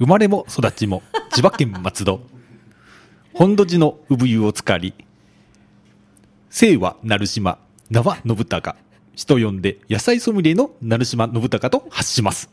[0.00, 2.22] 生まれも育ちも千葉県松戸。
[3.34, 4.94] 本土寺の産湯を使り、
[6.50, 7.58] 姓は成島、
[7.90, 8.76] 名は信孝。
[9.14, 12.48] 人呼んで野菜ソムリエの成島信孝と発します。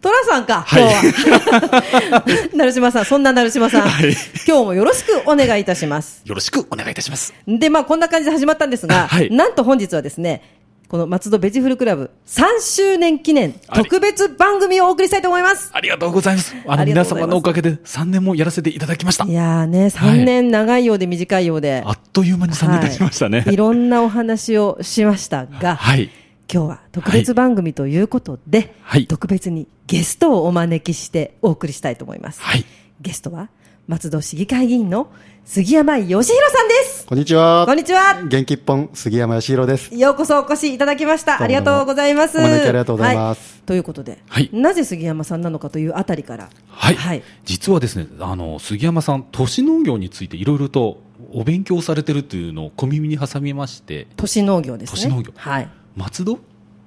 [0.00, 2.24] トラさんか、はい今日は。
[2.52, 6.22] 成島さん、そんな成島さん、はい今日もよろしくお願いいたします。
[6.24, 7.32] よろしくお願いいたします。
[7.46, 10.57] で、まあ、こんな感じで始まったんですが、はいなんと本日はですね、
[10.88, 15.70] この松戸ベジフルクラブ3周年記念特別番組をお送りしたいと思います。
[15.74, 16.56] ありがとうございます。
[16.66, 19.32] あの皆様のおかげで3年もやらせていただきましたい。
[19.34, 23.42] やーね、3年長いようで短いようで、あっという間に3年経ちましたね。
[23.42, 26.10] はいいろんなお話をしましたが、はい。
[26.50, 32.40] 今日は特別番組ということで、はい特別にゲストをお招きしてお送りしたいと思います。
[32.40, 32.64] はい。
[33.02, 33.50] ゲストは
[33.88, 35.10] 松戸市議会議員の
[35.46, 37.06] 杉山義弘さんです。
[37.06, 37.64] こんにちは。
[37.64, 38.22] こんにちは。
[38.22, 39.94] 元気一本、杉山義弘です。
[39.94, 41.40] ようこそお越しいただきました。
[41.40, 42.36] ありがとうございます。
[42.36, 46.96] お招きありがとうございますはということで、はいなぜ杉山さんなのかというあたりから、はい。
[46.96, 51.00] はい実はですね、あの、杉山さん、都市農業についていろいろと
[51.32, 55.00] お勉強されてるというのを小耳に挟みまして、都市農業ですね。
[55.02, 55.68] 都市農業はい。
[55.96, 56.38] 松戸？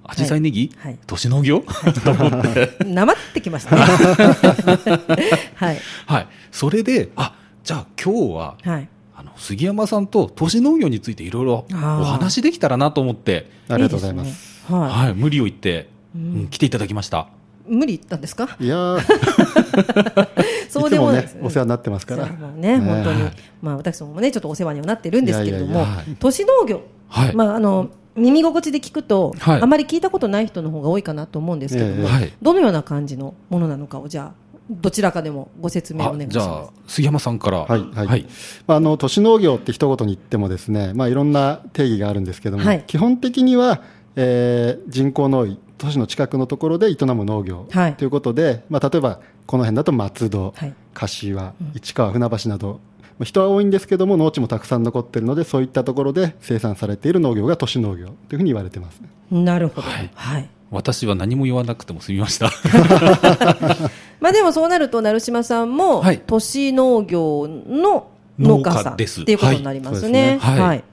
[0.03, 1.63] アジサイネギ、はい都市農業、
[2.03, 2.83] と思って。
[2.85, 3.81] なまってきましたね。
[5.55, 5.77] はい。
[6.05, 6.27] はい。
[6.51, 8.89] それで、あ、じゃあ今日は、はい。
[9.15, 14.27] あの、杉山さんと都市農業についていろいろお話できたらなと思って、ありがとうございます。
[14.27, 17.27] いですねははい、無理を言って、うんうん来ていただきました。
[17.69, 17.73] い。
[17.73, 18.57] 無理言ったんですか？
[18.59, 20.27] いやー、
[20.69, 22.25] そうでもねお世話になってますから。
[22.25, 23.33] ね、ね本当にはい。
[23.61, 25.85] まあ、私どももね、ちょっとお世話にはなってるんですけれども
[26.19, 26.81] 都市農業。
[27.07, 27.35] はい。
[27.35, 36.45] まあ、あの、耳心地で聞くと、はいあまり聞いたことない人の方が多いかなと思うんですけども、ええはいどのような感じのものなのかを、じゃあ、どちらかでもご説明おあ願いします。
[36.45, 37.59] じゃあ、杉山さんから。
[37.59, 38.25] はいはいはい。
[38.67, 43.81] まあ、あの都市農業って一言に言ってもですね、まあ、いろんな定義があるんですけども、はい基本的には、
[44.15, 52.90] えー人口の多い都市の近くのところで営む農業はいということで、まあ、例えばこの辺だと松戸、はい柏、市川、船橋など、まあ
[53.25, 59.09] 人は多いんですけども農地もたくさん残っているのでそういったところで生産されている農業が都市農業というふうに言われてますね。
[59.31, 59.87] なるほど。
[59.87, 60.49] はいはい。
[60.71, 62.49] 私は何も言わなくても済みました。
[64.21, 68.07] まあでもそうなると、成島さんも、はい都市農業の
[68.39, 70.37] 農家さんですっていうことになりますね。
[70.41, 70.83] はいはい。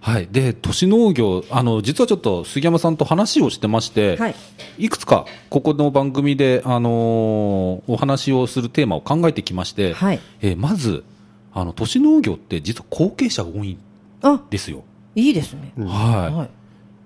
[0.00, 0.28] はい。
[0.30, 4.34] で、都市農業、あの、実はちょっと杉山さんと話をしてまして、はい。
[4.78, 11.02] いくつかここの番組で、あのーお話をするテーマを考えてきまして、はいえーまず、
[11.60, 13.78] あの、都市農業って実は後継者が多いん
[14.22, 14.84] あ、ですよ。
[15.14, 15.72] いいですね。
[15.76, 16.50] うんはい、はい。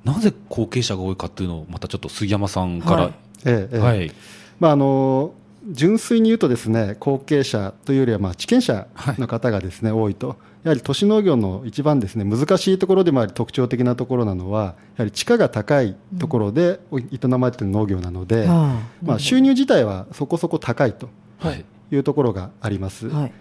[0.05, 3.13] なぜ後継者が多いかっていうのを、またちょっと杉山さんから、はい
[3.45, 4.13] ええええはい。
[4.61, 5.35] まああの
[5.71, 21.09] 純粋に言うとですね後継者というよりはまあ地権者の方がですね、多いとやはり都市農業の一番ですね難しいところでもあり特徴的なところなのはやはり地価が高いところで営まれている農業なので、あまあ、収入自体はそこそこ高いと
[21.39, 21.65] はい。
[21.93, 23.09] いうところがあります。
[23.09, 23.33] はい。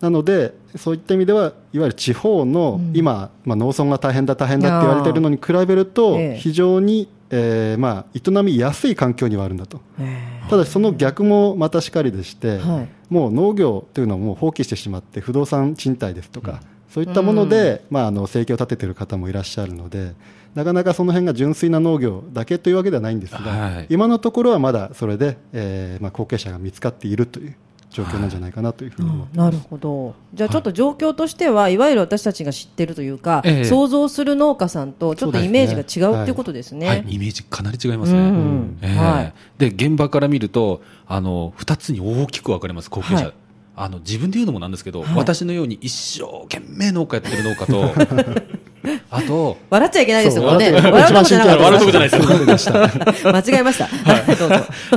[0.00, 2.92] なので、そういった意味では、いわゆる地方のうん。
[2.94, 9.80] 今、まあ、農村が大変だ、大変だって言われているのに比べるとええ、非常に、えーまあ、営みやすい環境にはあるんだと。
[10.00, 12.88] えただしその逆もまたしかりでして、はい。
[13.12, 20.14] もう農業というのはもう放棄してしまって不動産賃貸ですとか、そういったもので、まあ、あの生計を立てている方もいらっしゃるので
[20.54, 23.86] なかなかその辺が純粋な農業だけというわけではないんですが、はい。
[23.88, 27.54] 今のところはまだそれで、えーまあ、後継者が見つかっているという
[27.90, 30.14] 状況なんじゃないかなというふうに思ってうんなるほど。
[30.32, 31.76] じゃあちょっと状況としては、い。
[31.76, 33.64] わゆる私たちが知ってるというか、ええ。
[33.64, 36.86] 想像する農家さんとちょっとイメージが違うっていうことですね。
[36.86, 38.18] はい、イメージかなり違いますね。
[38.18, 38.78] うん。
[38.80, 38.96] ええ。
[38.96, 39.34] はい。
[39.58, 43.16] で、現場から見ると、あの、二つに大きく分かれます、後継者。
[43.16, 43.34] はい
[43.82, 47.94] あの、自分で言うのもなんですけど、はい私のように一生懸命農家やってる農家と、
[49.10, 50.70] あと、笑っちゃいけないですもんね。
[50.70, 52.74] 笑うとこじゃないですよ。
[53.32, 53.86] 間違えました。
[53.86, 54.24] はい。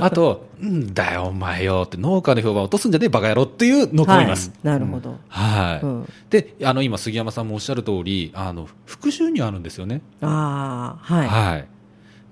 [0.02, 4.52] あと、うんだよ、お前よって、農家の評判を落とすんじゃねえ、バカ野郎っていう農家もいます。
[4.64, 5.18] なるほど。
[5.28, 10.02] はい、うんで、あの、今、杉山さんもおっしゃる通り、あの、副収入あるんですよね。
[10.22, 11.68] ああ、ははい。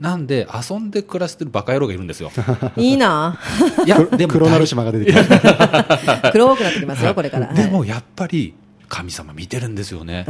[0.01, 2.31] なんで、遊んで暮らしてるバカ野郎がいるんですよ。
[2.75, 2.81] い。
[2.89, 3.39] いいな。
[3.85, 6.31] いや、でも、黒成島が出てきました。
[6.33, 7.45] 黒くなってきますよ、これから。
[7.45, 8.55] はいでも、やっぱり、
[8.89, 10.25] 神様見てるんですよね。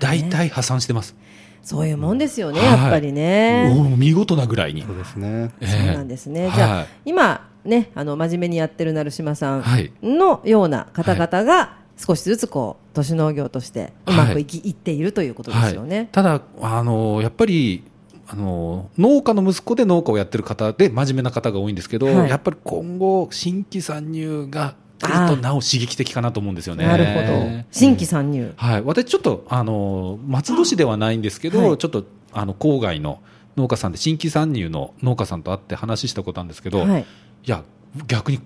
[0.00, 1.14] 大ね体破産してます。
[1.62, 3.72] そういうもんですよね、はいやっぱりね。
[3.96, 4.96] 見事なぐらいにそう。
[4.96, 5.50] ですね。
[5.60, 6.50] ええそうなんですね。
[6.54, 16.08] じゃあ、はい今、ね、あの真面目にやってる成島さんはいのような方々が少しずつこう都市農業としてうまくいき、い、っているということですよはいね。
[16.10, 17.84] ただ、あのやっぱり
[18.32, 26.86] あの農家の息子で農家をやってる方で真面目な方が多いんですけど、はいやっぱり今後、新規参入が来るとなお刺激的かなと思うんですよね。
[26.86, 27.64] なるほど。
[27.72, 28.52] 新規参入。
[28.56, 33.20] はい、私、ちょっとあの松戸市ではないんですけど、はいちょっとあの郊外の
[33.56, 37.50] 農家さんで新規参入の農家さんと会って話したことあるんですけど、、はいい。
[37.50, 37.64] や
[38.06, 38.40] 逆に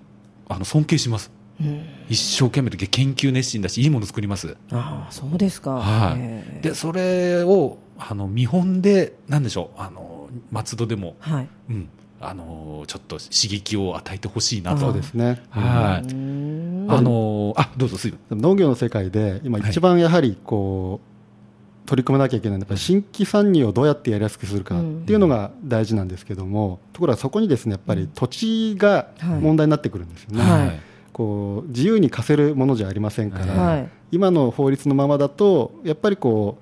[0.49, 1.31] あの尊敬します、
[1.61, 1.85] うん。
[2.09, 4.57] 一生懸命で研究熱心だし、いいもの作ります。
[4.71, 5.71] ああ、そうですか。
[5.75, 6.61] はい。
[6.61, 11.47] でそれをあの見本で、なんでしょう、あの松戸でも、はい。
[11.69, 11.89] うん、
[12.21, 14.81] あのちょっと刺激を与えてほしいなあと。
[14.81, 15.41] そうですね。
[15.49, 16.87] はい、うーん。
[16.87, 29.07] あのあどうぞ、すいません農業の世界で今一番やはりこう取り組まなきゃいけないのはやっぱり新規参入をどうやってやりやすくするかっていうのが大事なんですけども、ところがそこにですねやっぱり土地が
[29.41, 30.43] 問題になってくるんですよね。
[30.43, 30.79] はい
[31.15, 33.89] こう自由に貸せるものじゃありませんから、はい。
[34.11, 36.57] 今の法律のままだとやっぱりこ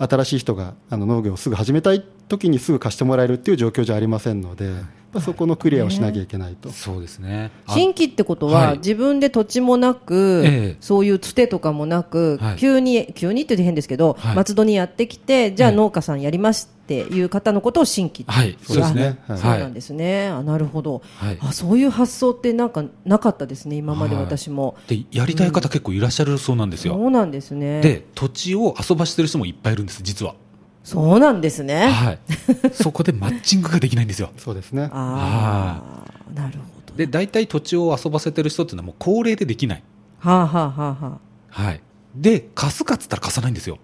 [0.00, 4.74] う新しい人があの農業をすぐ始めたい時にすぐ貸してもらえるっていう状況じゃありませんので、やっ
[5.12, 6.70] ぱそこのクリアをしなきゃいけないと。
[6.70, 7.50] そうですね。
[7.66, 8.78] あ新規ってことは、はい。
[8.78, 10.76] 自分で土地もなく、ええ。
[10.80, 12.56] そういうつてとかもなく、はい。
[12.56, 14.36] 急に、急にって言って変ですけど、はい。
[14.36, 15.76] 松戸にやってきて、じゃあええ。
[15.76, 19.18] 農家さんやりますっていう方のことを新規ってはい、そうですね。
[19.28, 24.74] なんですね、あなるほど、はいあそういう発想ってなんかなかったですね、今まではい私も。
[24.88, 26.94] で、やりたい方結構いらっしゃるそうなんですよ。
[26.94, 27.82] そうなんですね。
[27.82, 30.34] で、土地を遊ばしてる人もいっぱいいるんです、実は。
[30.82, 31.88] そうなんですね。
[31.88, 32.18] はい。
[32.72, 34.30] そこでマッチングができないんですよ。
[34.38, 34.88] そうですね。
[34.90, 36.94] ああ、なるほど。
[36.94, 39.82] で、大体土地を遊ばせてる人っていうのはもう高齢でできない。
[40.20, 41.20] はあ、はあはあは
[41.52, 41.82] あ、はい。
[42.16, 43.78] で、貸すかっつったら貸さないんですよ。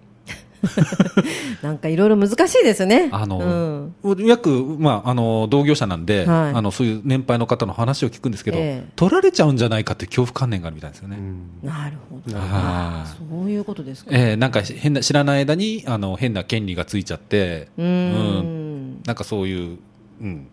[1.61, 3.09] なんかいろいろ難しいですね。
[3.11, 4.49] あの、うん約、
[4.79, 11.17] まあ、あの、同業者なんで、はいあの、そういう年配の方の話を聞くんですけど、ええ取られちゃうんじゃないかっていう恐怖観念があるみたいですよね。
[11.17, 12.37] うんなるほど。
[12.37, 14.11] そういうことですか。
[14.13, 19.77] えーなんか変な、知らない間に、あの、変な権利がついちゃって、うーんなんかそういう、
[20.21, 20.47] うん。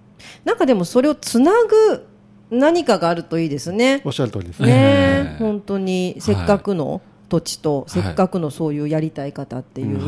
[0.45, 2.07] なんかでもそれをつなぐ
[2.51, 4.11] 何かがあるといいですねお。
[4.11, 4.73] っしゃる通りですねね。
[4.75, 7.01] ええ本当にせっかくの
[7.33, 7.91] 土地と、い。
[7.91, 8.81] せっかくのそうい。
[8.81, 9.99] うやりたい方っていう。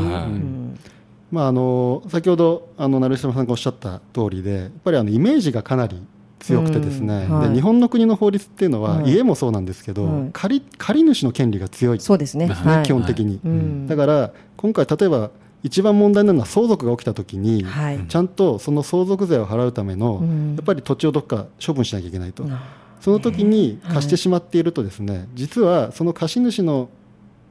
[1.31, 6.00] まあ、あの先ほどあの成島さんがおっしゃった通りでやっぱりあのイメージがかなり
[6.38, 7.38] 強くてですね、うん。
[7.38, 7.49] はい。
[7.49, 9.11] で日本の国の法律っていうのは、はい。
[9.11, 10.31] 家もそうなんですけど、はい。
[10.35, 12.00] 借り借り主の権利が強い。
[12.00, 12.47] そうですね。
[12.47, 12.82] はい。
[12.85, 13.87] 基本的に、うん。
[13.87, 15.31] だから今回例えば
[15.62, 18.05] 一番問題なのは相続が起きたときに、はい。
[18.06, 20.55] ちゃんとその相続税を払うための、うん。
[20.56, 26.88] やっぱり土地をどっか処分しなきゃいけないと、あその時にはい貸してしまっているとですね、実はその貸主の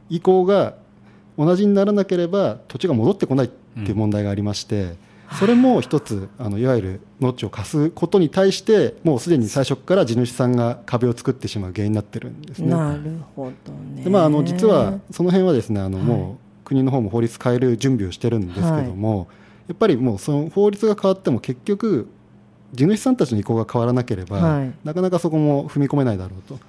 [0.10, 0.76] 意向が
[1.38, 4.96] 同じにならなければ土地が戻ってこないっていう問題がありまして、
[5.40, 12.70] それも一つあのいわゆる農地を貸すことに対してもうすでに最初から地主さんが壁を作ってしまう原因になってるんですね。
[12.70, 13.02] なる
[13.36, 14.04] ほどね。
[14.04, 16.08] でまあ、あの実はその辺はですねあのはい。
[16.08, 19.28] もう国の方も法律変える準備をしてるんですけども、
[19.68, 22.08] やっぱりもうその法律が変わっても結局
[22.74, 24.74] 地主さんたちの意向が変わらなければ、はい。
[24.84, 26.60] なかなかそこも踏み込めないだろうと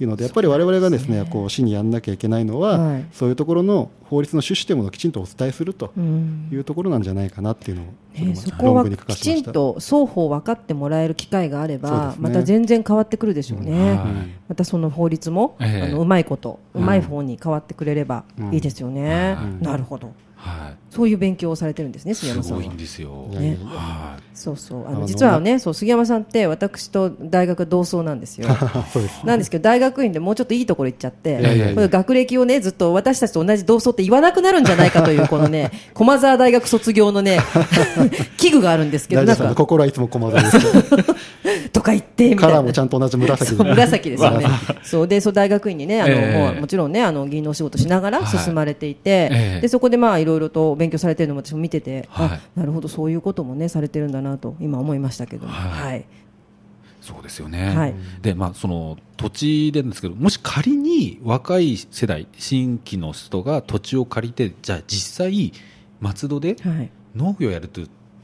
[0.00, 3.04] いうのでやっぱり我々がですねこう市にやんなきゃいけないのは、はい。
[3.12, 6.48] そういうところの法律の趣旨というものをきちんとお伝えするとうん。
[6.52, 7.82] いうところなんじゃないかなっていうの
[8.32, 9.14] をそこはき。
[9.16, 13.98] ちんと双方分かってもらえる機会があれば、また全然変わってくるでしょうね、はい。
[14.48, 15.82] またその法律も、ええ。
[15.82, 19.60] あのうまいこと、うまい方に変わってくれればいいですよね、うん。
[19.60, 22.14] なるほど、はそういう勉強をされてるんですね、い。
[22.14, 22.78] 杉山さんはすごいん。
[22.78, 23.28] ですよ。
[23.32, 23.60] いやいやい。
[23.60, 24.84] やはそうそう。
[24.86, 28.48] ああのの実はねそう杉山さんって私と大学同窓なんですよ。
[28.92, 31.88] そうですなんですけど大学院でもうちょっといいところ行っちゃって、いやいやいや。
[31.88, 37.40] 学歴をねずっと私たちと同じ同窓って言わなくなるんじゃないかというこのね 駒沢大学卒業のね
[38.38, 39.54] 危惧があるんですけど大なんか。
[39.54, 40.58] 心はいつも駒沢です
[41.72, 42.42] とか言ってみたいな。
[42.42, 44.46] カラーもちゃんと同じ紫紫ですよね。
[44.82, 45.32] そうで、そう。
[45.32, 46.38] 大学院にね、あの、ええ。
[46.52, 49.60] もうもちろんね、あの議員のお仕事しながらはい進まれていて、ええ。
[49.60, 52.28] でそこでまあいろいろと勉強されてるのも私も見てて、はい。
[52.28, 55.90] あなるほどそういうこともねされてるんだなと今思いましたけども、はい。
[55.90, 56.04] はい、い。
[57.00, 57.74] そうですよね。
[57.74, 57.94] はい。
[58.22, 65.52] で、まあ、その土地でですけど、もし仮に若い世代、新規の人が土地を借りて、じゃあ実際、
[66.00, 67.82] 松戸ではい、農業やると、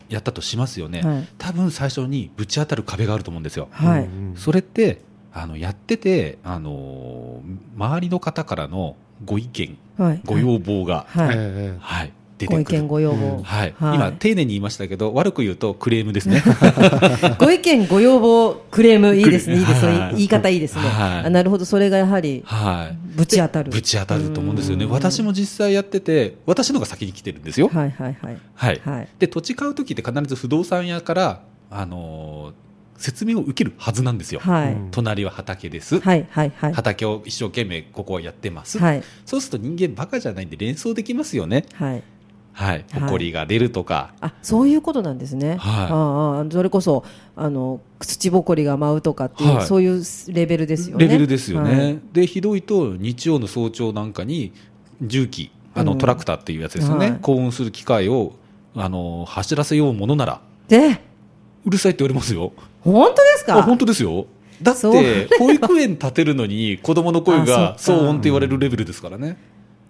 [0.09, 1.03] やったとしますよね。
[1.03, 1.29] はい。
[1.37, 3.69] 多分最初にぶち当たる壁があると思うんですよ。
[3.71, 5.03] はい、うんそれって、
[5.33, 11.77] あの、やってて、あのー周りの方からのご意見、はい、ご要望が、はい、ええ。
[11.79, 12.65] はい、出てくる。
[12.65, 16.43] ご意見ご要望、うんはい、はい今、丁寧に言いましたけど、悪く言うとクレームですね。
[17.39, 22.97] ご意見ご要望クレームいいですねいいですねはい言い方いいですね、はいあなるほどそれがやはりはい。
[23.17, 24.85] ぶち当たるぶち当たると思うんですよね。
[24.85, 27.69] うん私も実際やってて、私のが先に来てるんですよ。
[27.73, 28.81] はいはいはいはい。
[28.85, 32.71] はいで、土地買うときって必ず不動産屋から、あのー
[33.01, 34.41] 説明を受けるはずなんですよ。
[34.41, 34.73] はい。
[34.75, 36.01] うん隣は畑です。
[36.01, 36.73] はい、はい、はい。
[36.75, 38.79] 畑を一生懸命ここはやってます。
[38.79, 39.03] はい。
[39.25, 41.65] そうすると人間バカじゃないんで連想できますよね。
[41.75, 42.03] はい。
[42.53, 42.85] はい。
[42.91, 44.13] はい埃が出るとか。
[44.21, 45.51] あ、そういうことなんですね。
[45.51, 45.59] はい
[45.91, 47.05] ああ、それこそ、
[47.37, 51.07] あの、土ぼこりが舞うとかっていう、はいそういうレベルですよね。
[51.07, 51.77] レベルですよね。
[51.77, 54.53] はいで、ひどいと日曜の早朝なんかに
[55.03, 57.11] 重機、あの、うんトラクターっていうやつですよね。
[57.11, 58.33] はい幸運する機械を、
[58.75, 61.01] あの、走らせようものなら、で、
[61.65, 62.53] うるさいって言われますよ。
[62.83, 63.59] 本当ですか？
[63.59, 64.27] あ本当ですよ。
[64.63, 69.39] だって、保育園建てるのに子供の声あが騒音って言われるレベルですからね。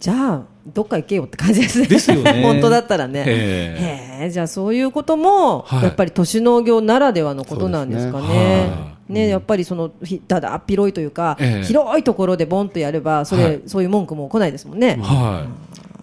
[0.01, 1.85] じゃあ、どっか行けよって感じですね。
[1.87, 2.41] ですよね。
[2.41, 3.23] 本当だったらね。
[3.27, 4.19] え。
[4.19, 5.83] へえ、じゃあそういうことも、はい。
[5.83, 8.27] やっぱり都市農業ならではのことなんですかね。
[8.27, 8.33] ね。
[8.71, 11.63] はね、やっぱりその、ひだ広いというか、ええ。
[11.65, 13.61] 広いところでボンとやれば、それ、はい。
[13.67, 14.97] そういう文句も来ないですもんね。
[14.99, 15.45] は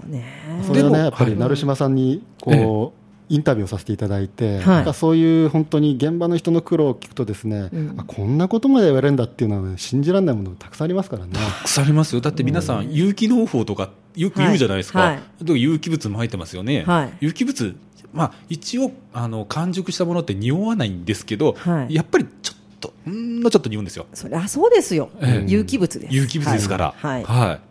[0.08, 0.24] ね
[0.64, 2.97] それはね、でもやっぱりはい成島さんにこう、
[3.28, 11.32] インタビューをさせていただいて、はいなんかそういう本当に現場の人の苦労を聞くとですね、うんあこんなことまで言われるんだっていうのは、ね、信じられないものたくさんありますからね。
[11.32, 11.64] い。
[11.64, 12.20] 腐りますよ。
[12.20, 15.00] だって皆さん、有機農法とかよく言うじゃないですか。
[15.00, 16.84] はいはいで有機物も入ってますよね。
[16.84, 17.76] はい有機物、
[18.12, 24.06] まあ、一応、あの、完熟したものって匂わないんですけど、はいやっぱりちょっと、ほんのちょっと匂うんですよ。
[24.14, 25.10] そりゃそうですよ。
[25.20, 26.14] え有機物です。
[26.14, 26.94] 有機物ですから。
[26.96, 27.67] はい。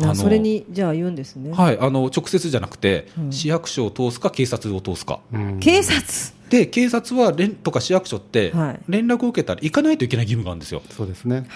[0.00, 1.52] はいあのそれに、じゃあ言うんですね。
[1.52, 3.32] はい、あの直接じゃなくて、うん。
[3.32, 5.60] 市役所を通すか、警察を通すか、うん。
[5.60, 6.40] 警察？
[6.50, 11.46] で警察は連とか市役所ってはい、連絡を受けたら行かないといけない義務があるんですよ、そうですね。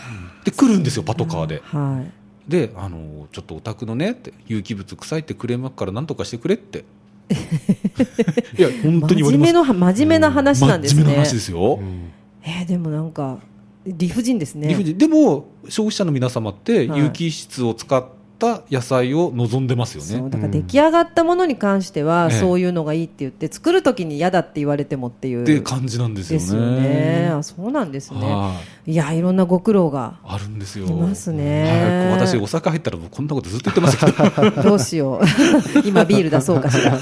[0.44, 2.50] で来るんですよ、パトカーで、はい。
[2.50, 6.84] であのちょっとお宅のねって、有機物臭いってクレームから、なんとかしてくれって、
[8.56, 11.02] いや、本当に真面目の、真面目な話なんですね。
[11.02, 12.10] 真面目な話ですよ、うん。
[12.42, 13.38] えーでもなんか、
[13.86, 14.68] 理不尽ですね。
[14.68, 14.96] 理不尽。
[14.96, 17.00] でも、消費者の皆様って、はい。
[17.00, 18.04] 有機質を使っ
[18.44, 20.08] た野菜を望んでますよね。
[20.18, 25.42] そうだから出来上がったものに関しては、ええそういうのがいいって言って、作るときに嫌だって言われてもっていう。
[25.42, 26.44] って感じなんですよね。
[26.44, 27.28] ですよね。
[27.38, 28.20] あ、そうなんですね。
[28.20, 30.18] はいいや、いろんなご苦労が。
[30.22, 30.86] あるんですよ。
[30.86, 34.60] いますねはい、私、お酒入ったら、もうこんなことずっと言ってますけど。
[34.62, 35.24] どうしよう。
[35.88, 36.98] 今ビール出そうかしら。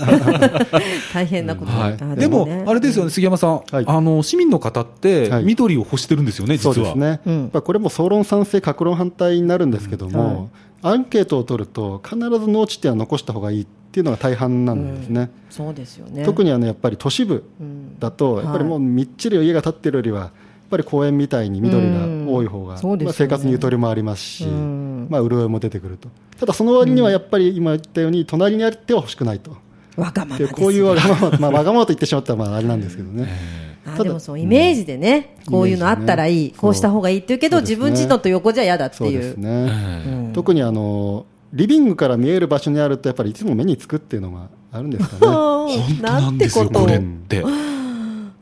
[1.12, 6.74] 大変なことにはいあでも、ねあれですよね、杉山さん、はいあの市民の方ってはい緑を欲してるんですよね、実は。
[6.74, 10.50] そうですね、うんこれも総論賛成、各論反対になるんですけども、
[10.82, 16.24] アンケートを取ると、必ず農地っていうのは残した方がいいっていうのが大半なんですね、そうですよね。
[16.24, 17.98] 特にあのやっぱり都市部うん。
[17.98, 20.30] だと、やっぱりもうみっちり家が建ってるよりは、やっ
[20.70, 22.98] ぱり公園みたいに緑が多い方が、うん。
[22.98, 23.04] ね。
[23.04, 25.06] まあ、生活にゆとりもありますし、うん。
[25.10, 26.08] まあ、潤いも出てくると、
[26.40, 29.56] ただその割にはやっぱり今言ったように、隣にあっては欲しくないと。
[29.96, 30.54] わがままです。
[30.54, 33.71] でこういうわがまま、まあ、わがままと言ってしまったらまああれなんですけどね。
[33.84, 39.00] ただあでもそうイメージでね、こういうのあったらいい、ねこうした方がいいって言うけど、そうね自分ちのと横じゃ嫌だっていう。
[39.00, 45.20] そうですね、うん特にあのリビングから見える場所にあると、やっぱりいつも目につくっていうのがあるんですかね。
[45.26, 47.44] 本当なんですよ、これって。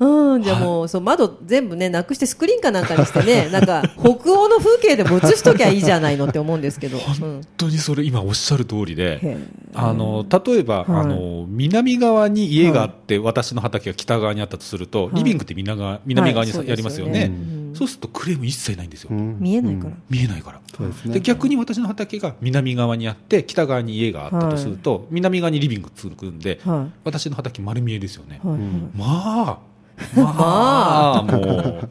[0.00, 6.96] うん、じゃあもう、そう、窓全部ね、なくしてスクリーンかなんかにしてね、 なんか、北欧の風景でも映しときゃいいじゃないのって思うんですけど。
[6.96, 7.02] うん。
[7.02, 9.36] 本当にそれ、今おっしゃる通りで、へ
[9.74, 10.84] あの例えば、はい。
[10.88, 15.16] あの南側に家があって、私の畑が北側にあったとすると、はい。
[15.16, 17.74] リビングって南側南側にはいやりますよね、うん。
[17.74, 19.36] そうするとクレーム一切ないんですよ、うん。
[19.38, 19.94] 見えないから。
[20.08, 20.60] 見えないから。
[20.88, 21.14] ですね。
[21.14, 28.46] で逆に私の畑が南側にあって北側に家があったとすると、南側にリビング作るんで、は私の畑丸見えですよね、い。
[28.46, 28.56] はい。
[28.58, 29.69] んまあ
[30.16, 31.22] まあ。
[31.22, 31.88] もう。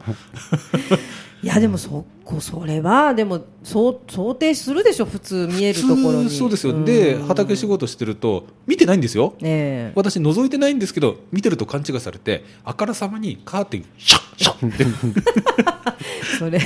[1.42, 6.24] いや、でも、そこ、それは、でも、そう、想定するでしょ、普通見えるところに。
[6.24, 7.26] 普通そうですよ、でうん。
[7.28, 9.32] 畑仕事してると見てないんですよ。
[9.40, 9.92] ええ。
[9.94, 14.84] 私覗いてないんですけど見てると勘違いされてあからさまにカーテンシャッシャッって。
[16.38, 16.58] それ、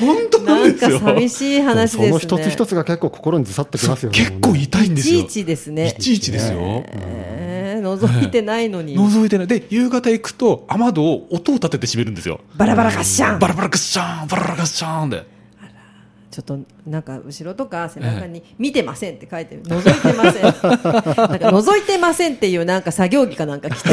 [0.00, 0.98] 本当ななんんですよ。
[0.98, 2.06] か寂しい話ですね。
[2.06, 4.18] その一つ一つが結構心にずさってきますよね。
[4.18, 5.20] 結構痛いんですよ。
[5.20, 5.94] いちいちですね。
[5.96, 7.36] いちいちですよ、え。
[7.38, 7.41] ー
[7.82, 8.96] 覗いてないのに。
[8.96, 9.46] 覗いてない。
[9.46, 12.40] で夕方行くと雨戸を音を立てて閉めるんですよ。
[12.56, 13.38] バラバラカッシャン。
[13.38, 15.26] バラバラカッシャーンバラバラカッシャーンで
[16.32, 19.62] ちょっとなんか後ろとか背中に「見てません」って書いてる。
[19.62, 20.42] 覗いてません。
[20.42, 23.90] なんか覗いてませんっていうなんか作業着かなんか着て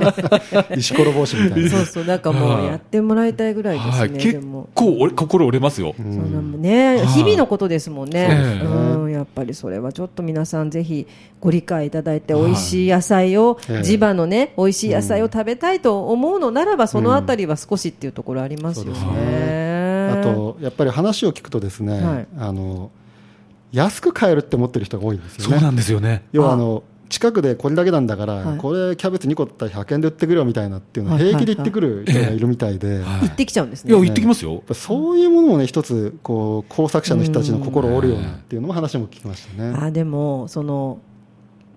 [0.76, 1.70] 石ころ帽子みたいな。
[1.70, 4.70] そうそうなんかもうやってもらいたいぐらいですね、はい、で結も。
[4.74, 11.06] 構俺心折れますよ、そんなもんね、はい日々のことですもんね、ええうん、やっぱりそれはちょっと皆さんぜひ
[11.40, 13.82] ご理解いただいて、美味しい野菜を、ええ。
[13.82, 19.69] 地場のね、美味しい野菜を食べたいと思うのならば、そのあたりは少しっていうところありますよそうですね。
[20.12, 22.26] あと、やっぱり話を聞くとですね、はい。
[22.38, 22.90] あの、
[23.72, 25.54] 安く買えるって思ってる人が多いんですよね。
[25.54, 26.24] そうなんですよね。
[26.32, 26.56] 要はあ。
[26.56, 28.58] の、近くでこれだけなんだから、はい。
[28.58, 33.92] これキャベツ2個だったら100円で売ってくるよみたいなっていうのをはい平気で言ってくる人がいるみたいで、行ってきちゃうんですね。
[33.92, 34.04] いや。
[34.04, 34.62] 行ってきますよ。
[34.66, 39.74] ぱそういうものもね、一つ、こう、工作者の人たちの心を折るようなっていうのも話も聞きましたね。
[39.76, 41.00] あでもその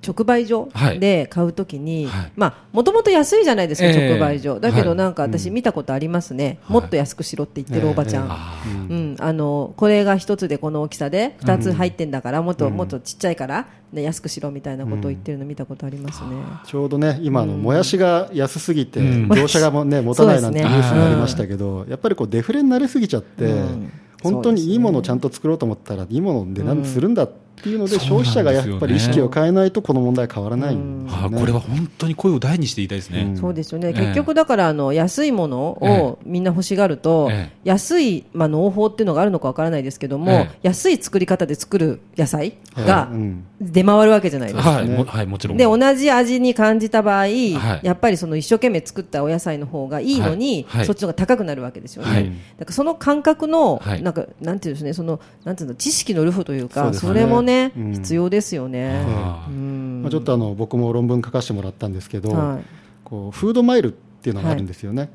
[0.05, 0.99] 直売所はい。
[0.99, 2.31] で買うときに、はい。
[2.35, 4.09] まあもともと安いじゃないですか、ええ。
[4.09, 4.59] 直売所。
[4.59, 6.73] だけはいどなんか私見たことありますね、はい。
[6.73, 8.29] もっと安くしろって言ってるおばちゃん、ええ。
[8.31, 16.29] あうん、あのこれが一つでこの大きさで二つ入ってんだから、もっともっとちっちゃいから、ね、安くしろみたいなことを言ってるの見たことありますね。
[16.65, 19.29] ちょうどね、今あの、もやしが安すぎて、うん。
[19.29, 20.95] 業者がも、ね、持たないなんてニそうですね。
[20.95, 23.91] ュースがありましたけど、やっぱりこうデフレになりすぎちゃって、うん。
[24.23, 27.33] 本当にいいものをちゃんと作ろうと思ったら、いいものを値段するんだって
[27.69, 31.37] いうので、うん消費者がやっぱり意識を変えないと、この問題は変わらないんですよね。
[31.37, 33.21] あこれは本当に声を大にして言いたいですね。
[33.21, 33.37] うん。
[33.37, 37.57] そうですよね、ええ結局だからあの安いものをみんな欲しがると、ええ。
[37.63, 40.59] 安い、まあ、農法っていうのがあるのかわからないですけども、ええ。
[40.63, 43.45] 安い作り方で作る野菜がうん。
[43.61, 44.71] 出回るわけじゃないですか。
[44.71, 45.57] はい、もはい、もちろん。
[45.57, 47.53] で同じ味に感じた場合、い。
[47.53, 50.79] やっぱりその一生懸命作ったお野菜の方がいいのに、はい。
[50.79, 50.85] はい。
[50.85, 52.11] そっちの方が高くなるわけですよね。
[52.11, 52.25] はい。
[52.25, 54.01] だからその感覚の、はい。
[54.01, 57.91] なんかなんていうんですね、そのなんていうの知識のルフというか、それもね、うん。
[57.93, 59.03] 必要ですよね。
[59.05, 62.63] まあ、ちょっとあの僕も論文書かせてもらったんですけど、はい。
[63.03, 65.11] こうフードマイルっていうのがあるんですよね、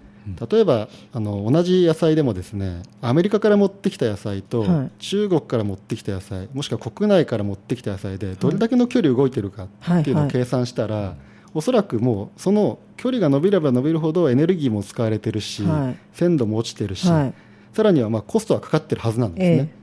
[0.50, 4.90] 例えばあの同じ野菜でもですねアメリカから持ってきた野菜と、はい。
[4.98, 9.66] 中国から持ってきた野菜もしくは国内から持ってきた野菜でどれだけの距離動いてるかっ
[10.02, 10.32] ていうのをはい。
[10.32, 11.14] 計算したら、
[11.54, 15.96] おそらくもうその距離が伸びれば伸びるほどエネルギーも使われてるし、はい。
[16.12, 17.34] 鮮度も落ちてるし、はい。
[17.72, 19.70] さらにはまあコストはかかってるはずなんですね。
[19.72, 19.77] え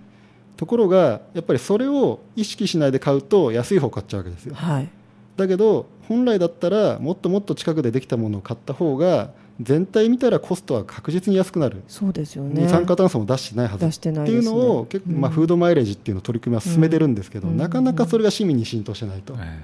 [0.58, 4.56] ところがやっぱりそれを意識しないで買うと安い方を買っちゃうわけですよ。
[4.56, 4.90] はい。
[5.38, 9.32] だけど本来だったらもっともっと近くでできたものを買った方が
[9.62, 12.64] 全体見たらコストは確実に安くなる、そうですよね。
[12.64, 13.86] 二酸化炭素も出してないはず。
[13.86, 19.60] 出してないっていうのを結構、まあ、フードマイレージっていうのを取り組みは進めてるんですけど、なかなかそれが市民に浸透してないと、え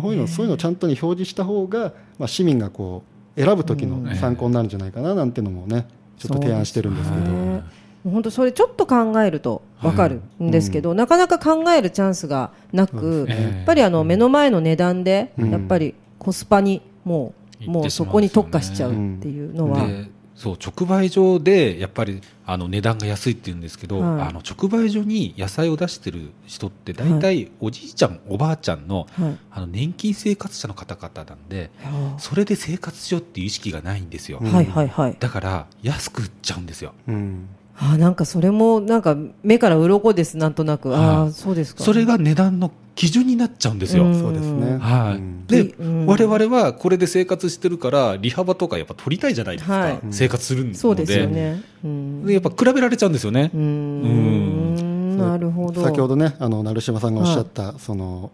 [0.00, 3.04] こういうのそういうのをちゃんとに表示した方が、まあ、市民がこ
[3.36, 5.86] う選ぶ時の参考になるんじゃないかななんていうのもね
[6.18, 7.79] ちょっと提案してるんですけど。
[8.04, 15.50] 本当それちょっと考えると分かるんですけど、なかなか考えるチャンスがなく、すねやっぱりあの目の前の値段で、うん。
[15.50, 24.28] やっぱりコスパにもう,、行もうそこに特化しちゃうっていうのは、でそう直売所でやっぱりあの値段が安いって言うんですけど、はい。
[24.28, 29.38] あの直売所に野菜を出してる人って大体おじいちゃん、おばあちゃんのはい。
[29.50, 35.16] あの年金生活者の方々なんではそれで生活しようっていう意識がないんですよ、うんあはいはいはい。
[35.20, 36.94] だから安く売っちゃうんですよ。
[37.06, 41.28] うんあなんかそれもなんか目から鱗ですなんとなく、あはい。
[41.28, 41.82] あそうですか。
[41.82, 44.20] それが値段の基準になっちゃうんですよ、うん。
[44.20, 45.16] そうですね、はい。
[45.16, 45.46] うん。
[45.46, 46.06] で、うん。
[46.06, 50.00] 我々はこれで生活してるから利幅とかやっぱ取りたいじゃないですか、はい。
[50.10, 50.78] 生活するので。
[50.78, 51.62] そうですよね。
[51.82, 52.26] うん。
[52.26, 55.16] でやっぱ比べられちゃうんですよね、うーん。
[55.16, 55.80] なるほど。
[55.80, 58.30] 先ほどねあの成島さんがおっしゃった、その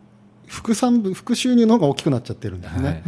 [0.47, 3.03] 副産物副収入の方が大きくなっちゃってるんですね、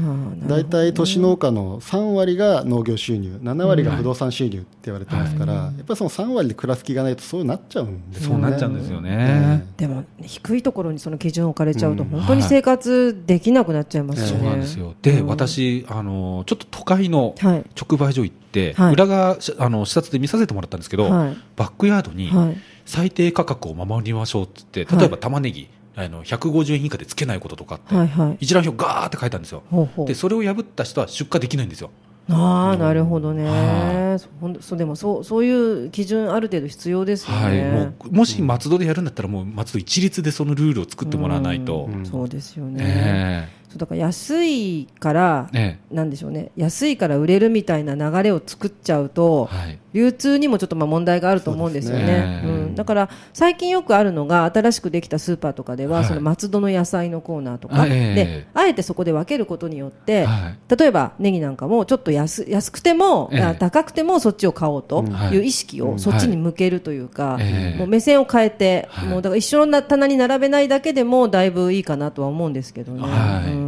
[0.47, 8.35] 大体都市農家の3割が農業収入、7割が不動産収入って言われてますから、やっぱりその3割で暮らす気がないとそうなっちゃうんですよね。
[8.35, 12.09] そうなっちゃうんですよね、でも低いところにその基準を置かれちゃうとうん。
[12.11, 14.45] 本当に生活できなくなっちゃいますよね。
[14.45, 14.95] そうなんですよ。
[15.01, 15.27] で、うん。
[15.29, 17.65] 私あのちょっと都会のはい。
[17.81, 18.93] 直売所行って、はい。
[18.95, 21.37] 裏側しあの視察で見させてもらったんですけど、はい。
[21.57, 22.57] バックヤードにはい。
[22.85, 25.69] 最低価格を守りましょうって言って、はい例えば玉ねぎ
[25.99, 28.37] あの150円以下でつけないこととかって、はいはい。
[28.41, 29.65] 一覧表ガーって書いたんですよ。
[29.69, 30.07] ほうほう。
[30.07, 31.91] でそれを破った人は出荷できないんですよ。
[32.31, 34.19] ああなるほどはね。
[34.19, 37.71] そほんそうでもそうそういう基準ある程度必要ですよはい、ね。
[37.71, 42.07] もうもし松戸でやるんだったら、もう松戸一律でそのルールを作ってもらわないと、うん。
[42.07, 42.79] そうですよね。
[42.81, 45.95] えそうだから安いからええ。
[45.95, 46.51] なんでしょうね。
[46.57, 52.07] 安いから売れるみたいな流れを作っちゃうと、えはい、流通にもちょっとまあ問題があると思うんですよね。
[52.07, 52.43] ね。
[52.45, 56.07] うん、だから最近よくあるのが新しくできたスーパーとかでは、はい。
[56.07, 60.77] その松戸の野菜のコーナーとか、あええであえてそこで分けることによって、はい。
[60.77, 65.37] 例えばネギなんかもちょっと安安くても、え高くてもそっちを買おうとはい。
[65.37, 67.79] いう意識をそっちに向けるというか、ええ。
[67.79, 69.09] もう目線を変えて、はい。
[69.11, 73.03] もうだから一緒の棚に並べないだけでもだいぶいいかなとは思うんですけどね。
[73.03, 73.53] はい。
[73.53, 73.68] うん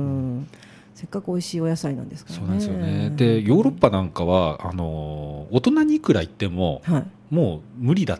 [1.00, 2.40] せっかく美味しいお野菜なんですからね。
[2.40, 3.10] そうなんですよね。
[3.16, 7.34] で、ヨーロッパなんかは、あの、大人にいくら言っても、はい。
[7.34, 8.18] もう無理だ。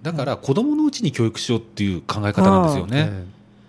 [0.00, 3.10] だから、子供のうちに教育しようっていう考え方なんですよね。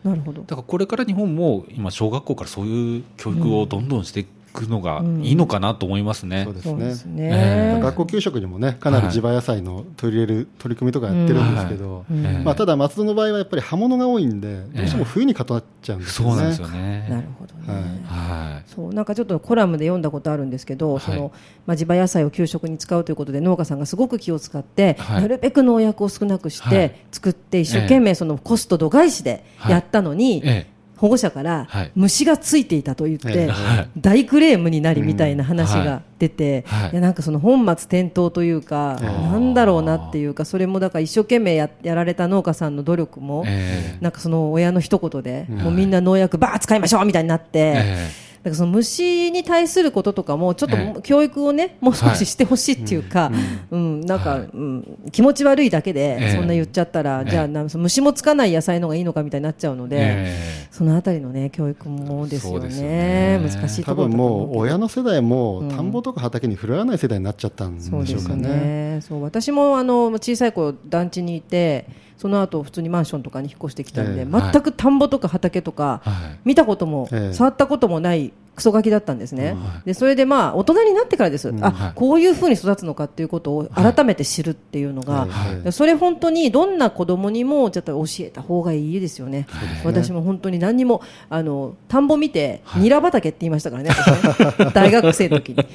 [0.06, 0.44] えなるほど。
[0.44, 6.44] だから、これから日本も、今、小学校からそういう教育をどんどんしていくのがいいのかなと思いますね。
[6.46, 7.30] そうですそうですね。
[7.30, 7.78] ね。
[7.78, 16.32] え学校給食にもね、かなり地場野菜の取り入れる取り組みとかやってるんですけど、うんええまあ、ただ松戸の場合はやっぱり葉物が多いんで、どうしても冬に固まっちゃうんですよね。
[16.32, 17.28] そうなんですよなるね。
[17.40, 18.04] ほどね。
[18.06, 18.70] はい。
[18.70, 21.32] そうなんかちょっとコラムで読んだことあるんですけど、はいその
[21.66, 30.73] まあ、地場野菜を給食に使うということで農家さんがすごく気を使って、はいなるべく農薬を少なくしはいて作って一生懸命そのコスト度外視でやったのに、ええ。
[31.04, 31.92] 保護者からはい。
[31.96, 33.52] 虫がついていたと言って、
[33.98, 36.96] 大クレームになりみたいな話が出て、はい。
[36.96, 45.58] やなんかその本末転倒というか、ええなんだろうなっていうかそれもだから一生懸命ややられた農家さんの努力も、えなんかその親の一言で、うん。
[45.58, 48.10] もうみんな農薬ばー使いましょうみたいになって、え
[48.44, 51.02] だからその虫に対することとかもちょっとええ。
[51.02, 53.32] 教育をねもう少ししてほしいっていうか、
[53.72, 54.02] うん。
[54.02, 54.42] なんか、はい。
[54.42, 56.36] うん、気持ち悪いだけでええ。
[56.36, 57.32] そんな言っちゃったら、ええ。
[57.32, 63.40] じゃあなその虫もつかない野菜の方がいいのかみたいになっちゃうので、えそのあたりのね教育もですよね。
[63.40, 63.40] ね。
[63.42, 64.58] 難しい多分ところだと思うけど。
[64.58, 68.48] もう親の世代もうん田んぼとか畑に触れ合わない世代になっちゃったんでしょそうかね。
[68.96, 69.02] ね。
[69.02, 71.86] そう私もあの小さい頃団地にいて、
[72.18, 76.40] その後普通にマンションとかに引っ越してきたんで、ええ全く田んぼとか畑とか、はい。
[76.46, 77.34] 見たことも、ええ。
[77.34, 79.56] 触ったこともないクソガキだったんですね。
[79.86, 81.50] でそれでまあ大人になってからです。
[81.62, 85.28] あ、はいこういうふうに育つのかっていうことを改めて知るっていうのが、
[85.72, 89.48] それ本当にどんな子供にもちょっと教えた方がいいですよね。
[89.84, 93.92] 私も本当に何にもあの田んぼ見て、ニラ畑って言いましたからね。
[94.74, 95.66] 大学生の時に。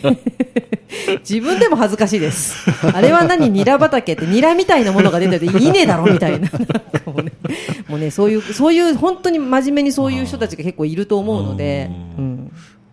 [1.21, 2.71] 自分でも恥ずかしいです。
[2.93, 3.51] あれは何？
[3.51, 6.49] ニラ畑ってニラみたいなものが出てていいねだろみたいな。
[7.07, 7.33] なもうね、
[7.89, 12.38] もうねそういうそういう本当に真面目にそういう人たちが結構いると思うので、ううんん。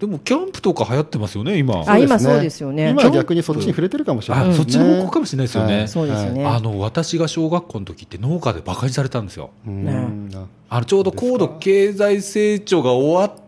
[0.06, 1.84] でもキャンプとか流行ってますよね今。
[1.88, 2.89] あ今そうですよね。
[2.91, 4.63] 今は逆にそっちに触れてるかもしれないあですね。
[4.63, 5.88] そっちの方向かもしれないですよね、はい。
[5.88, 6.46] そうですよね。
[6.46, 9.50] あの私が小学校の時って農家で馬鹿にされたんですよ。
[9.65, 10.30] うん。
[10.34, 13.41] ああのちょうど高度経済成長が終わっ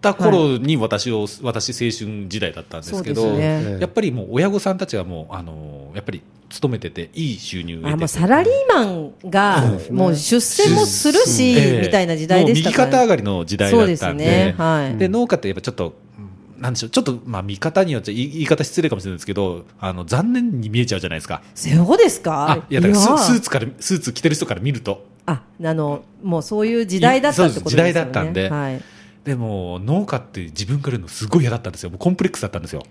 [0.00, 6.22] た頃に私を、私青春時代だったんですけどねええやっぱりもう親御さんたちがもうあのやっぱり
[6.54, 14.54] 勤めてていい収入あもうサラリーマンがもう出世もするし、ええみたいな時代でしたから、もう右肩上がりの時代だそうですったんでね。
[14.56, 14.96] はい。
[14.96, 21.42] で農家ってやっぱちょっと、うんなんでしょう、ちょっと、まあ、見方によって言い言い方失礼かもしれないですけど、あの、残念に見えちゃうじゃないですか。
[21.54, 22.52] そうですか？
[22.52, 25.04] あ、いや、だからスーツから、スーツ着てる人から見ると。
[25.26, 27.88] あ、あの、もうそういう時代だったってことですよね。
[27.90, 28.80] 時代だったんではい。
[29.24, 31.90] でも、農家って自分から言うのすごい嫌だったんですよ。
[31.90, 32.84] もうコンプレックスだったんですよ。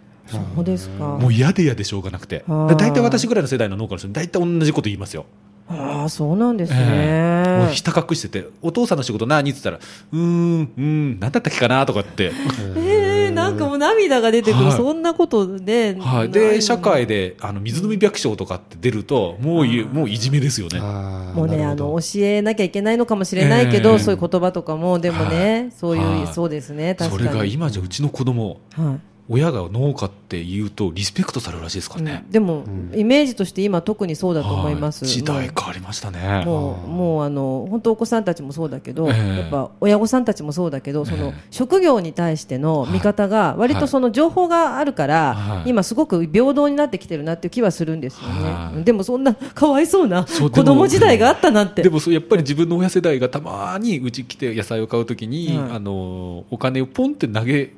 [0.55, 1.03] そうですか。
[1.03, 2.43] もう嫌で嫌でしょうがなくて。
[2.47, 5.25] 大体私ぐらいの世代の農家の人、大体同じこと言いますよ。
[5.69, 7.73] ああ、そうなんですええもうね。
[7.73, 9.77] ひた隠してて、お父さんの仕事何って言ったら、
[10.11, 12.31] うーん、うーん、何だったっけかなとかって。
[12.77, 15.95] ええなんかもう涙が出てくる、はいそんなことで。
[15.99, 16.29] はい。
[16.29, 20.79] で、の社会で、あの、水飲み百姓とかって出ると、もうい、もういじめですよね。
[20.79, 27.29] もうね、あの、教えなきゃいけないのかもしれないけど、ええそういう言葉とかも、でもね、そういう、はいそうですね、確そかに。
[27.29, 29.12] れが今じゃうちの子供、はい。
[29.29, 32.31] 親が農家って言うとリスペクトされるらしいですからねうん。
[32.31, 35.05] でも、イメージとして今特にそうだと思います。
[35.05, 36.43] はい時代変わりましたね。
[36.45, 48.43] もう、もうあの、本当お子さんたちもそうだけど、ええやっぱ親御さんたちもそうだけど、そのええ職業に対しての見方が割とその情報があるから、はい今すごく平等になってきてるなっていう気はするんですよね。
[48.43, 51.83] はいでもそんなかわいそうな子供時代があったなんて。
[51.83, 57.71] でもそうやっぱり自分の親世代がたまにうち来て野菜を買うときに、はいあのお金をポンって投げ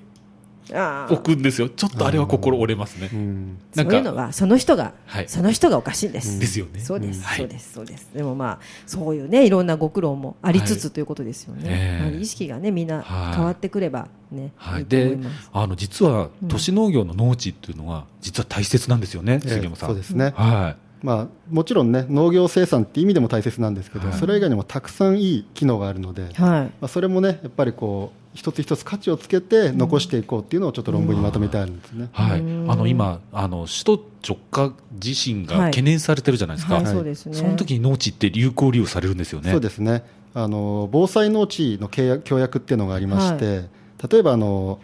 [0.71, 1.69] 置くんですよ。
[1.69, 3.09] ちょっとあれは心折れますね。
[3.13, 6.39] うんなんかそういうのはその人が、はいその人がおかしいんです。
[6.39, 8.09] ですよねそうです、うんはいそうです、そうです。
[8.13, 11.61] でもまあ、そういうね、いろんなご苦労もありつつということですよね。
[11.65, 15.17] ええやはり意識がね、みんなはい変わってくればね、はいい、いで。
[15.53, 19.89] あの実は都市農業の農地っていうのは実は大切なんですよね、ええ杉山さん。
[19.89, 26.71] そうですねはまあ、もちろんね農業生産って意味でも大切なんですけど、はいそれ以外にもたくさんいい機能があるので、まはい。
[26.81, 32.09] あ、それもねやっぱりこう一つ一つ価値をつけて残していこうっていうのをちょっと論文にまとめてあるんですね。
[32.11, 32.71] はい、うん。
[32.71, 35.71] あの今あの、首都直下地震がはい。
[35.71, 36.93] 懸念されてるじゃないですか、はい、はい。
[36.93, 37.33] そうですね。
[37.33, 39.51] その時に農地って有効利用されるんですよね。
[39.51, 40.03] そうですね。
[40.33, 43.69] あの防災農地の契約協約っていうのがありまして、
[44.11, 44.81] 例えばあの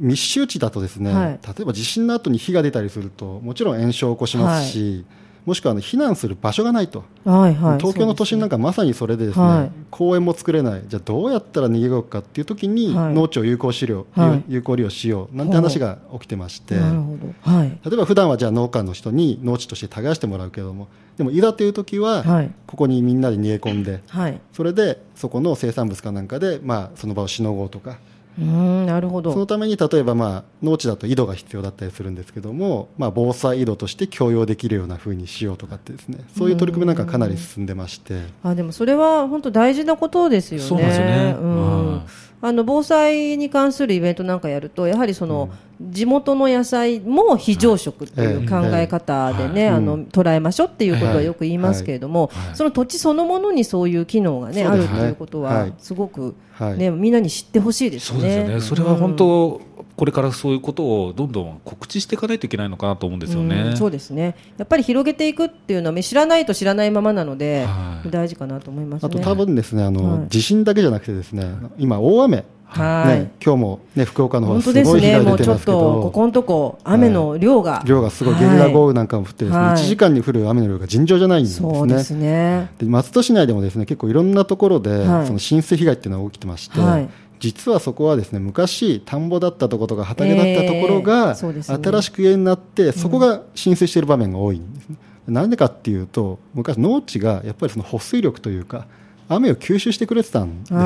[0.00, 1.38] 密集地だとですね、はい。
[1.46, 5.04] 例えば地震の後に火が出たりするともちろん炎症を起こしますし、
[5.46, 7.78] もしくはあの避難する場所がないと、はいはい。
[7.78, 8.50] 東京の都心なんか。
[8.50, 17.50] かまさにそれでですね、はい公園も作れないじゃあどうやったら逃げようかっていう時に、はい農地を有効使用、はい有効利用しようなんて話が起きてまして、なるほど。
[17.50, 17.68] はい。
[17.84, 24.40] 例えば普段はじゃあ農家の人に農地として耕してもらうけどもでもいざという時は、はいここにみんなで逃げ込んではい。
[24.52, 27.98] それでそこの生産物かなんかで、まあ、その場をしのごうとか
[28.38, 29.32] うーん、なるほど。
[29.32, 38.22] そのために例えば、まあ、農地だと井戸が必要だったりするんですけども、まあ、防災井戸として共用できるような風にしようとかってですねそういう取り組みなんかかなり進んでまして。
[38.42, 40.66] あでもそれは本当大事なことですよね。
[40.66, 45.50] そうですよねうんはいあの防災に関するイベントなんかやるとやはりその、
[45.80, 49.76] 地元の野菜も非常食っていう考え方でね、はい。
[49.76, 52.56] あの捉えましょうっていうことはよく言いますけれども、はい。
[52.56, 55.74] その土地そのものにそういう機能がねあるということははい。
[55.78, 59.60] すごくはいねみんなに知ってほしいですね、それは本当、
[60.00, 63.76] これからそういうことをどんどん告知していかないといけないのかなと思うんですようねん。
[63.76, 64.34] そうですね。
[64.56, 68.08] やっぱり広げていくっていうのは知らないと知らないままなので、はい。
[68.08, 69.06] 大事かなと思いますね。
[69.06, 70.28] あと多分ですねあの、はい。
[70.30, 72.44] 地震だけじゃなくてですね今大雨。
[72.64, 79.74] はい、ね、今日も、ね、福岡の方すごい被当ですね、もうちょっ害出てますけど、とここのとこ、雨の量が、量がすごいゲリラ豪雨なんかも降ってですね、はい。
[79.74, 81.74] 1時間に降る雨の量が尋常じゃないんですね。
[81.74, 85.26] そうですね、で松戸市内でもですね結構いろんなところで、はい。
[85.26, 87.10] その浸水被害っていうのが起きてまして、はい
[87.40, 91.84] 実はそこはですね昔田んぼだったところとか畑だったところが、えーね。
[91.84, 94.96] 新しく家になってそこが浸水している場面が多いんですね。
[95.26, 98.86] なんでかっていうと昔農地がやっぱりその保水力というか
[99.28, 100.84] 雨を吸収してくれてたんですよね。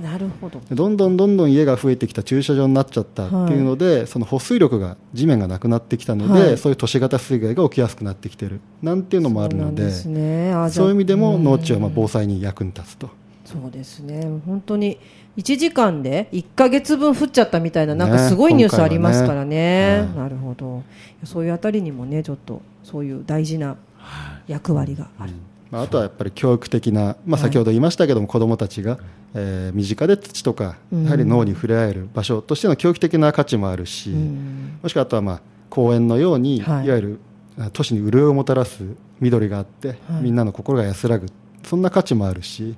[0.00, 6.58] なるほど、でどんどんどんどん家が増えてきた駐車場になっちゃったっていうので、その保水力が地面がなくなってきたので、はい。
[6.58, 8.60] そういう都市型水害が起きやすくなってきてる。
[8.82, 10.50] なんていうのもあるのでそうね。
[10.50, 13.08] いう意味でも農地はまあうん防災に役に立つと。
[13.46, 14.98] そうですね、本当に
[15.38, 20.16] 1時間で1か月分降っちゃったみたいな、なんかねすごいニュースありますからね、はい。
[20.24, 20.82] なるほど、
[21.24, 23.76] そういうあたりにもね、ちょっとそういう大事な
[24.48, 25.32] 役割がある。
[25.70, 28.98] まあ、あとはやっぱり教育的な、まあ、先ほど言いましたけども、子どもたちが、
[29.34, 31.04] えー身近で土とか、うん。
[31.04, 34.78] やはり脳に触れ合える場所としての教育的な価値もあるし、うん。
[34.82, 36.86] もしくはあとはまあ公園のように、はい。
[36.86, 37.20] い、わゆる
[37.58, 38.82] あ都市に潤いをもたらす
[39.20, 40.22] 緑があって、はい。
[40.22, 41.26] みんなの心が安らぐ、
[41.62, 42.74] そんな価値もあるし、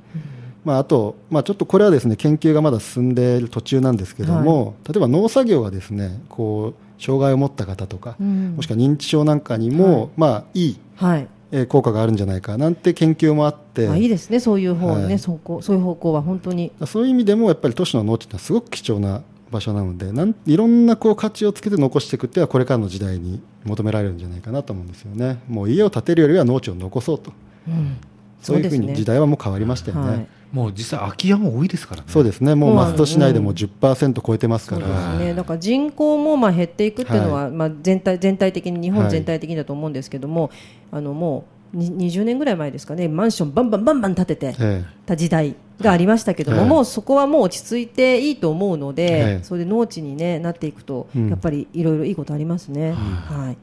[0.64, 8.55] まあ、あと、まあ、ちょっとこれはですね研究がまだ進んでいる途中なんですけども、例えば農作業がですねこう障害を持った方とか、うん。
[8.57, 10.09] もしくは認知症なんかにも、はい。
[10.16, 11.29] まあ、いいはい。
[11.53, 15.18] えー効果があるんじゃないかなんて研究もあって、あいいですね、そういう方ね、はい。
[15.18, 16.70] そうこうそういう方向は本当に。
[16.87, 25.40] そういう意味でもやっぱり都市の農地ってすごく貴重な場所なのでなんいろんなこう価値をつけて残していくっていうのはこれからの時代に求められるんじゃないかなと思うんですよね。
[25.49, 27.33] もう家を建てるよりは農地を残そうと。
[27.66, 27.96] うん
[28.40, 30.11] そういうふうに時代はもう変わりましたよね。
[30.11, 30.26] はい。
[30.53, 32.09] もう実際空き家も多いですからね。
[32.09, 40.50] そうですね、もう松戸市内でも10%超えてますかそうら、ですね、だから人口もまあ減っていくっていうのは、まあ、全体全体的に、日本全体的にだと思うんですけども、
[40.90, 46.68] あのもうに20年ぐらい前ですかね、マンションバンバンバンバン建ててえた時代がありましたけども、はい。
[46.68, 49.44] もうそこはもう落ち着いていいと思うので、はい。
[49.44, 51.29] それで農地に、ね、なっていくと、うん。
[51.29, 52.92] やっぱりいろいろいいことありますね。
[52.92, 53.57] はい。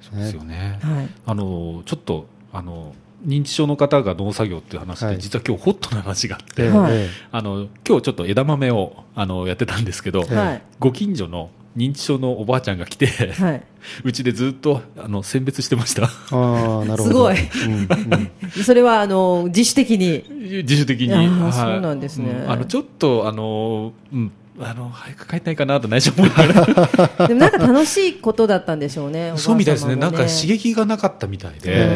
[0.00, 0.78] そうですよね。
[0.80, 1.08] はい。
[1.26, 2.94] あのちょっとあの
[3.26, 5.18] 認知症の方が農作業っていう話で、はい。
[5.18, 6.92] 実は今日ホットな話があって、ええはい。
[6.94, 10.62] えあの今日ちょっと枝豆をあのやってたんですけど、えはい。
[10.78, 13.62] ご近所の認知症のおばあちゃんが来て、はい、
[14.02, 16.04] うちでずっとあの選別してました。
[16.04, 17.04] ああなるほど。
[17.04, 17.36] すごい。
[17.66, 18.30] うんうん。
[18.64, 20.24] それはあの自主的に。
[20.64, 21.12] 自主的に。
[21.12, 21.52] あーはい。
[21.52, 22.30] そうなんですね。
[22.44, 22.50] うん。
[22.50, 27.26] あのちょっとあのうんあの早く帰んないかなと内緒思いながら。
[27.28, 29.96] でもなんか楽しいことだったんでしょうね、おばあそうみたいですね。
[29.96, 31.86] なんか刺激がなかったみたいで、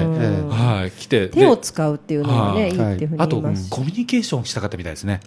[0.49, 1.29] はい来て。
[1.29, 2.71] 手をで使うっていうのがね、はい。
[2.71, 3.71] いいっていうふうにあと言いますし。
[3.71, 5.21] コミュニケーションしたかったみたいですね。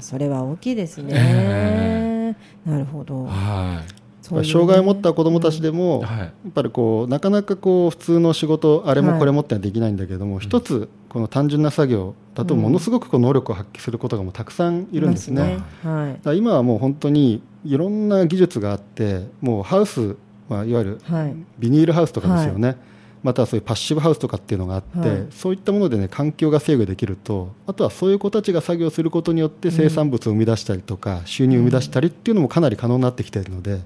[0.00, 2.34] それは大きいですね、え。
[2.66, 3.24] なるほど。
[3.24, 6.18] はい障害を持った子どもたちでも、はい。
[6.20, 9.12] やっぱりこうなかなかこう普通の仕事、あれはい。
[9.12, 15.58] もこれもってのはできないんだけども、一つ、この単純な作業だと、ものすごくこう能力を発揮することがもうたくさんいるんですね。
[15.82, 16.38] すはい。
[16.38, 20.16] 今はもう本当にいろんな技術があって、もうハウス、
[20.48, 21.34] まあ、いわゆるはい。
[21.58, 22.76] ビニールハウスとかですよね、
[23.22, 25.26] またはそういうパッシブハウスとかっていうのがあって、はい。
[25.30, 33.80] そういったもので、ね、環境が制御できると、あとはそういう子たちが作業することによって生産物を生み出したりとか、収入を生み出したりっていうのもかなり可能になってきているので、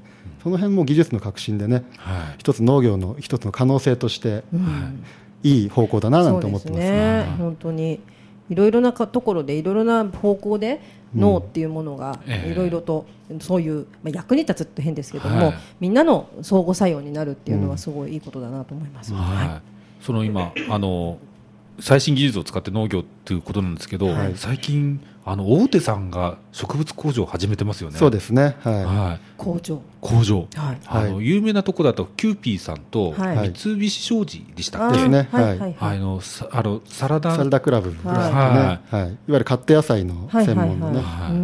[0.46, 2.34] その辺も技術の革新でね、いはい。
[2.38, 5.04] 一つ農業の一つの可能性として、うん。
[5.42, 5.64] い。
[5.64, 6.72] い方向だななんて思ってます。
[6.72, 7.34] そうですね。
[7.36, 7.98] 本当に。
[8.48, 10.80] いろいろなかところでいろいろな方向で
[11.16, 12.52] 脳っていうものがええ。
[12.52, 13.06] いろいろと
[13.40, 15.54] そういう、まあ、役に立つって変ですけども、はい。
[15.80, 19.12] みんなの相互作用になるっていうのはすごいいいことだなと思います。
[19.14, 19.60] は
[20.00, 21.18] い、その今あの
[21.78, 24.32] 最新技術を使って農業っていうことなんですけど、はい。
[24.36, 27.98] 最近あの大手さんが植物工場を始めてますよね。
[27.98, 28.84] そうですね、はい。
[28.84, 29.80] はい、工場。
[30.00, 30.78] 工場、はい。
[30.86, 31.26] あのはい。
[31.26, 33.52] 有名なとこだとキューピーさんとはい。
[33.54, 35.28] 三菱商事でしたっけ、ですね。
[35.30, 35.58] はいはい。
[35.58, 35.96] はいはい。
[35.98, 37.32] あのさあのサラダ。
[37.32, 38.94] サラダクラブですね、はい。
[38.94, 39.08] はい。
[39.08, 40.68] い、わゆるカット野菜のはいはいはい。
[40.68, 41.32] 専門のね、はい。
[41.32, 41.38] うー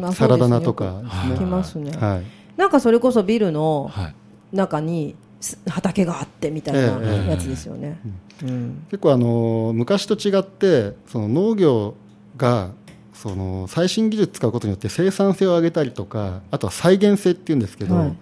[0.00, 0.04] ん。
[0.04, 0.64] あサラダ菜そうですね。
[0.64, 1.34] とかですね。
[1.34, 2.24] 聞きますね、はい、
[2.56, 4.14] なんかそれこそビルのはい。
[4.52, 5.23] 中にす
[5.68, 7.98] 畑があってみたいなええやつですよね、
[8.42, 8.86] うん。
[8.90, 11.94] 結構あの昔と違ってその農業
[12.36, 12.70] が
[13.12, 18.16] その最新技術使うことによって生産性を上げたりとかあとは再現性っていうんですけど、はい。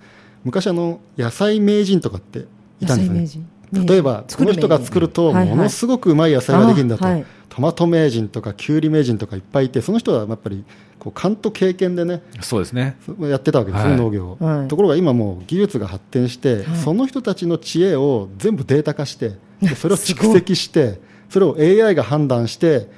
[0.45, 2.47] 昔あの野菜名人とかって
[2.81, 3.09] いたんですね。
[3.09, 3.41] 野菜名人。
[3.41, 7.05] ね例えばこの人が作るとものすごくうまい野菜ができるんだと、
[7.49, 10.65] トマト名人とかきゅうり名人とかいっぱいいてその人はやっぱり
[10.99, 12.97] こう勘と経験でねそうですね。
[13.21, 13.99] やってたわけですね、はい。
[13.99, 14.69] 農業を、はい。
[14.69, 16.77] ところが今もう技術が発展して、はい。
[16.77, 22.89] その人たちの知恵を全部データ化してでそれを蓄積してそれを AI が判断して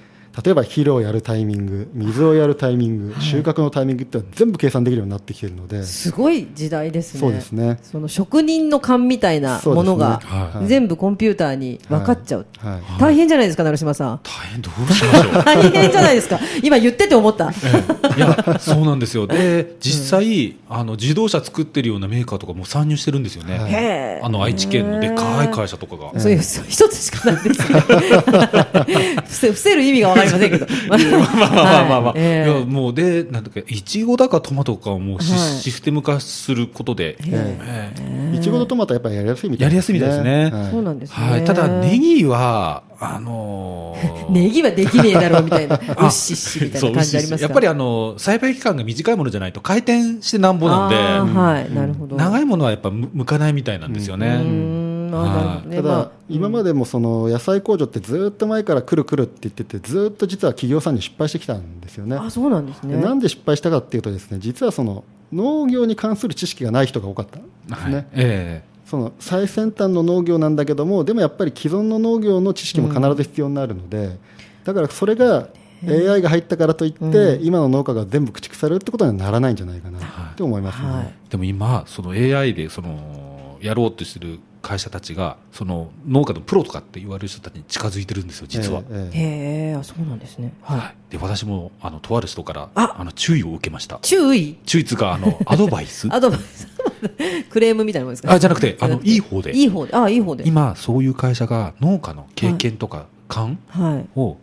[0.43, 7.21] 例えば肥料をやるタイミング水をやるタイミング、収穫のタイミングって全部計算できるようになってきているので、すごい時代ですね。
[7.21, 12.47] そうですねその職人の勘みたいなものがねはい全部コンピューターに分かっちゃう。
[12.59, 14.21] はいはい大変じゃないですか、成島さん。
[14.25, 15.45] 大変どうしましょう？
[15.45, 16.41] 大変じゃないですか。
[16.63, 17.51] 今言ってて思った。
[17.51, 19.27] いや、そうなんですよ。
[19.27, 24.21] で、実際、あの、自動車作ってるようなメーカーとかも参入してるんですよね。
[24.23, 26.19] あの、愛知県のでかい会社とかが。
[26.21, 27.81] そういう、そう一つしかないですね。
[29.55, 30.67] 伏せる意味がわかりませんけど。
[30.89, 32.01] まあまあまあまあまあ。
[32.01, 32.13] まあ。
[32.13, 32.51] はいええ。
[32.51, 35.41] いや、もうで、なんだっけ、いちごだかトマトかをもうシ,、はい。
[35.61, 37.93] システム化することで、え
[38.33, 38.37] え。
[38.37, 40.51] いちごとトマトはやっぱりやりやすいみたいやりやすいみたいですね。
[40.51, 40.71] はい。
[40.71, 41.31] そうなんですね。
[41.31, 41.45] はい。
[41.45, 45.77] ただ、ネギは、あのー ネギはできねえだろうみたいな。
[45.77, 47.43] うっしっしみたいな感じありますか？
[47.43, 52.17] やっぱりあの、栽培期間が短いものじゃないと回転してなんぼなんで、はい、なるほど。
[52.17, 54.27] 長いものはやっぱむ向かないみたいなんですようね。
[54.27, 54.84] ーん、
[55.23, 55.77] あーなるほどね。
[55.77, 62.17] ただ、まあ今までもその野菜工場ってずっと前から来る来るって言っててずっと実は企業さんに失敗してきたんですよね。
[62.17, 62.97] あ、そうなんですね。
[62.97, 68.07] でなんで失敗したかっていうとですね実はその農業に関する知識がない人が多かったんですね、はい。
[68.15, 74.19] えその最先端の農業なんだけどもでもやっぱり既存の農業の知識も必ず必要になるので、
[74.65, 75.49] だからそれが
[75.89, 81.05] AI が入ったからといって、今の農家が全部駆逐されるってことにはならないんじゃないかなって思いますね、はい。
[81.07, 88.83] えでも今、その AI でそのやろうとしてる会社たちが、その農家のプロとかって言われる人たちに近づいてるんですよ、実は。
[88.91, 90.55] えええへえ、あそうなんですね。
[90.63, 90.95] はいはい。
[91.11, 93.99] で私もあのとある人からああの注意を受けました。
[94.01, 94.57] 注意？
[94.65, 96.09] 注意つうかあの アドバイス？
[96.11, 96.67] アドバイス？
[97.51, 98.33] クレームみたいなもんですか？
[98.33, 99.95] あじゃなくてあのいい方でいい方で。
[99.95, 100.49] あ、いい方で。
[100.49, 104.19] 今そういう会社が農家の経験とか勘はい。
[104.19, 104.39] を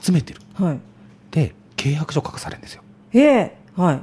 [0.00, 0.78] 集めてるはい。
[1.32, 4.00] で契約書書かされるんですよへえ、はい。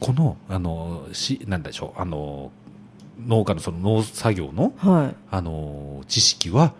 [0.00, 2.50] このあのしなんでしょうあの
[3.26, 5.16] 農家のその農作業のはい。
[5.30, 6.72] あの知識は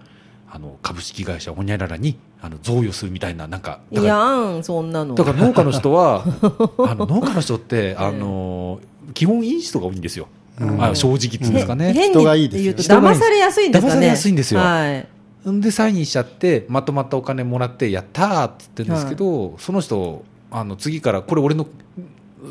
[0.50, 5.14] あの株式会社ホニャララにあの贈与するみたいななんかだいからやん、そんなの。
[5.14, 6.24] だから農家の人は
[6.79, 8.81] あの農家の人ってあの
[9.14, 10.29] 基本いい人が多いんですよ、
[10.61, 13.92] うんあ正直っていうんですかね、変人がいいに言うとですよ騙されやすいんですかね。
[13.92, 15.50] 騙されやすいんですよはい。
[15.50, 21.66] んでサインしちゃってまとまったお金もらってやったーって言ってるんですけど、その人あの次からこれ俺の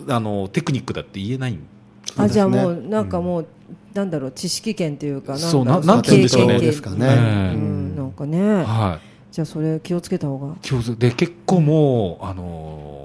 [0.07, 1.59] あのテクニックだって言えないん
[2.17, 3.47] あ、じゃあそうですねもう、なんかもう、
[3.93, 6.59] なんだろう、知識権というか、そうだろななんて言うんでしょうね。
[6.59, 7.05] ですかね。
[7.07, 8.63] ええうん、なんかね。
[8.63, 9.33] はい。
[9.33, 10.55] じゃあそれ気をつけた方が。
[10.61, 12.99] 気をつで結構もう、あのー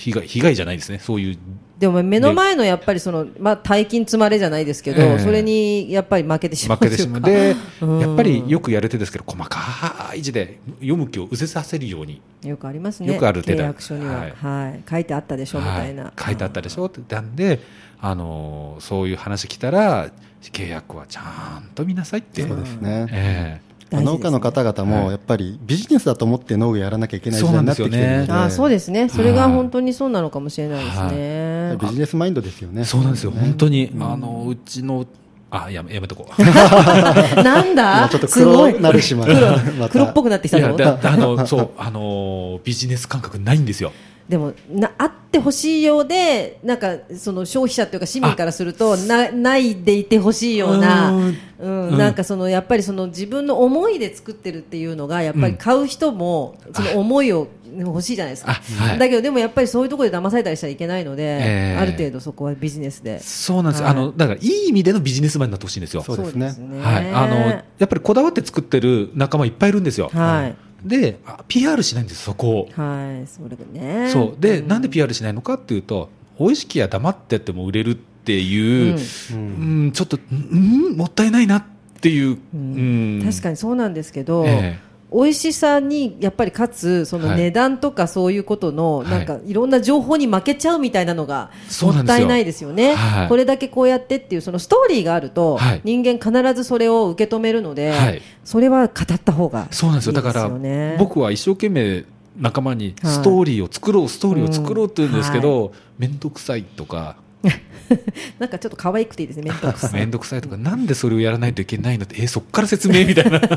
[0.00, 0.98] 被害被害じゃないですね。
[0.98, 1.38] そういう。
[1.78, 5.18] でも目の前のやっぱりその、まあ大金積まれじゃないですけど、ええ。
[5.18, 7.20] それにやっぱり負けてしまう負けてしまう。
[7.22, 8.00] でかうん。
[8.00, 12.20] やっぱりよくやれてですけど細かい字で読む気を失せさせるように。
[12.44, 13.12] よくありますね。
[13.12, 14.78] よくある手だ契約書には、ははい。
[14.78, 16.04] い、書いてあったでしょみたいな。
[16.04, 16.12] はい。
[16.24, 16.96] 書いてあったでしょって。
[16.96, 17.60] 言ったんで、
[18.02, 20.10] あのーそういう話来たら
[20.42, 21.20] 契約はちゃ
[21.60, 23.60] んと見なさいって、そうですね、え
[23.90, 24.04] 大事ですね。
[24.04, 28.32] 農家の方々もやっぱりビジネスだと思って農業やらなきゃいけない時代になってきてるので。
[28.32, 29.08] ああそうですね。
[29.10, 31.76] それが本当にそうなのかもしれないですね。
[31.80, 32.82] ビジネスマインドですよね。
[32.82, 33.40] えそうなんですよ、ね。
[33.40, 35.04] 本当に、あのうちの
[35.50, 36.42] あやめやめとこう。
[37.42, 37.98] なんだ？
[37.98, 38.72] 今ちょっとすごい。
[38.72, 39.88] 黒なるしま黒また。
[39.90, 43.92] 黒っぽくなってきたいやのだ あのそうあのービジネス感覚ないんですよ
[44.30, 51.16] でもなあってほしいようでなんかその消費者というか市民からするとなないでいてほしいようなう
[51.58, 51.88] うん。
[51.88, 51.98] うん。
[51.98, 58.98] なんかそのやっぱりその自分の思いで作ってるっていうのがやっぱり買う人もその思いを欲しいじゃないですか、あはい。
[59.00, 61.76] だけどでもやっぱりそういうところで騙されたりしたらいけないので、ええ。
[61.80, 63.18] ある程度そこはビジネスで。
[63.18, 63.96] そうなんですよ、はい。
[63.96, 66.02] あのだからいい意味でのビジネスマンになってほしいんですよ。
[66.02, 66.54] そうですね。
[66.80, 72.68] はい、あのやっぱりこだわって作ってる仲間いっぱいいるんですよ、はいであ PR しないんですそこを。
[72.72, 74.10] はいそれがね。
[74.10, 74.40] そう。
[74.40, 74.68] で、ん。
[74.68, 78.98] なんで PR しないのかっていうと美味しきや黙ってっても売れるっていう、う
[79.34, 81.64] うんんちょっと、うん、もったいないなっ
[82.00, 83.22] ていう、うん。
[83.24, 84.78] 確かにそうなんですけど、え
[85.12, 87.36] 美味しさにやっぱりかつそのはい。
[87.38, 89.08] 値段とかそういうことのはい。
[89.08, 91.50] なんかいろんな情報に負けちゃうみたいなのが
[91.82, 92.94] もったいないですよね。
[92.94, 93.28] はい。
[93.28, 95.80] これだけこうやってっていうそのストーリーがあるとはい。
[95.84, 98.22] 人間必ずそれを受け止めるのではい。
[98.44, 100.12] それは語った方がいいそうなんですよ。
[100.12, 102.04] だからね僕は一生懸命
[102.38, 107.16] 仲間にはいストーリーを作ろう、ストーリーを作ろうって言うんですけど面倒、くさいとか
[108.38, 110.06] なんかちょっと可愛くていいですね面倒くさい。
[110.10, 113.40] くさいとかなんでそれをやらないといけないのってえそっから説明みたいな。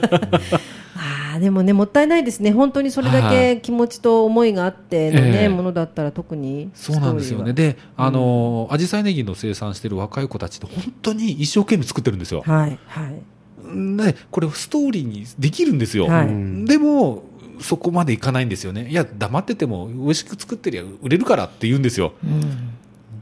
[0.96, 2.52] あーでもねもったいないですね。
[2.52, 5.50] 本当にそれだはけ気持ちと思いがあってのね、ええ。
[5.50, 7.54] ものだったら特にそうなんですよね。
[7.54, 12.44] であのアジサイネギの生産してる若い子たちって本当に一生懸命作ってるんですよ。
[12.46, 13.98] ははいはい。
[13.98, 16.28] でこれストーリーにできるんですよ、はい。
[16.28, 16.66] うん。
[16.66, 17.24] でも
[17.60, 18.88] そこまでいかないんですよね。
[18.90, 22.14] いや黙ってても美味しく作ってりゃ売れるからって言うんですよ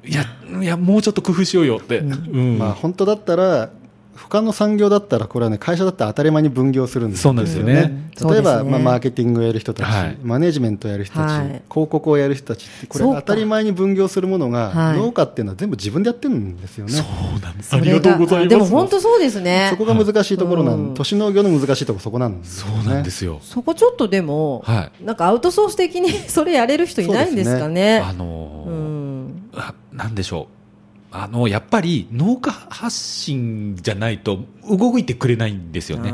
[0.06, 0.26] いや
[0.62, 2.58] いやもうちょっと工夫しようよって、うん。
[2.58, 3.70] まあ、本当だったら
[4.16, 7.74] 他の産業だったら、これはね、会社だったら当たり前に分業するんですそうなんですよね。
[7.96, 10.18] うん例えば、ねまあ、マーケティングをやる人たち、はい。
[10.22, 11.48] マネジメントをやる人たち、はい。
[11.48, 14.98] 広告をやる人たちって、これ当たり前に分業するものが、はい。
[14.98, 16.92] 農家っていうのは全部自分でやってるんですよね。
[16.92, 17.70] そうなんです。
[17.70, 19.70] それがでも本当そうですね。
[19.72, 20.94] そこが難しいところなん、うん。
[20.94, 22.84] 都市農業の難しいところそこなんですよね。
[22.84, 23.40] そうなんですよ。
[23.42, 28.00] そこちょっとでも、はなんかアウトソース的に それやれる人いないんですかね。
[28.00, 29.50] あのーうん。
[29.56, 31.16] あなんでしょう。
[31.16, 36.14] あの、やっぱり農家発信じゃないと動いてくれないんですよね。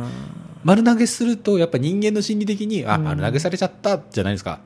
[0.64, 4.60] 丸投げすると、やっぱ人間の心理的に、あ、うん丸投げされちゃったじゃないですか。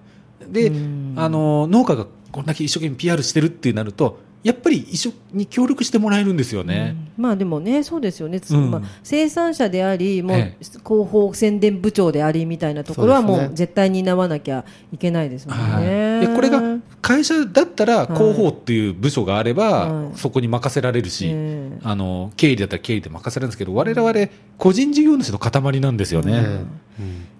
[0.50, 6.96] で、うんあの、農家がこんだけ一生懸命 PR してるってなると、やっぱり一緒に協力してもらえるんですよね。
[7.16, 16.22] まあでもね、そうですよね、つうんまあ、生産者であり、もうええ広報宣伝部長でありみたいなところはもう絶対担わなきゃいけないですもんはい、ね。
[16.22, 16.60] でこれが
[17.02, 24.14] 会社だったらい広報っていう部署があれば、はいそこに任せられるし、ええあの経理だったら経理で任せられるんですけど、我々
[24.58, 26.66] 個人事業主の塊なんですよね。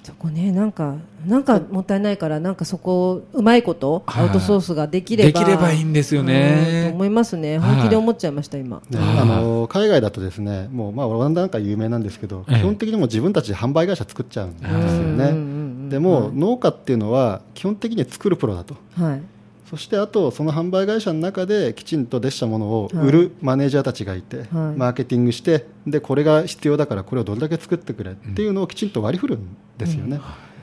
[0.04, 0.96] そこね、なんか、
[1.28, 5.40] なんかもったいないから、なんかそこ、うまいこと、はいアウトソースができれば。
[5.40, 7.60] できればいいんですよねうんと思いますね。
[7.60, 8.82] 本気で思っちゃいました、今。
[8.90, 15.32] ねはいあの海外だとですねもう、まあ、オランダなんか有名なんですけど、ええ基本的にもう自分たちで販売会社作っちゃうんですようんうんうんうね。
[15.32, 18.76] んでも、農家っていうのは基本的に作るプロだと。
[18.98, 19.22] はい。
[19.72, 23.08] そしてあと、その販売会社の中できちんとでしたものをはい。
[23.08, 24.48] 売るマネージャーたちがいて、はい。
[24.76, 30.20] マーケティングしてで、これが必要だからこれをどれだけ作ってくれっていうのをきちんと割り振るんですよね。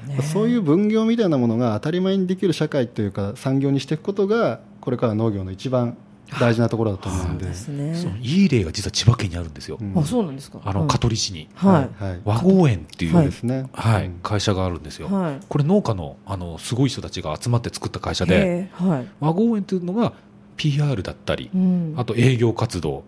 [0.06, 5.96] ねそういう分業みたいなものが当たり前にできる社会というか産業にしていくことがこれから農業の一番
[6.40, 7.46] 大事なところだと思うんで。
[7.46, 7.92] ですそね。
[8.04, 10.60] のいい例が実は千葉県にあるんですよ、うんあ、そうなんですか。
[10.64, 12.04] あの香取市に、はい。
[12.04, 13.66] はい和合園っていう、そうですね。
[13.72, 19.06] はいうん会社があるんですよ、はいこれ農家のあのすごい人たちが集まって作った会社で、はい。
[19.20, 20.12] 和合園というのが
[20.56, 21.94] PR だったり、うん。
[21.96, 23.04] あと営業活動、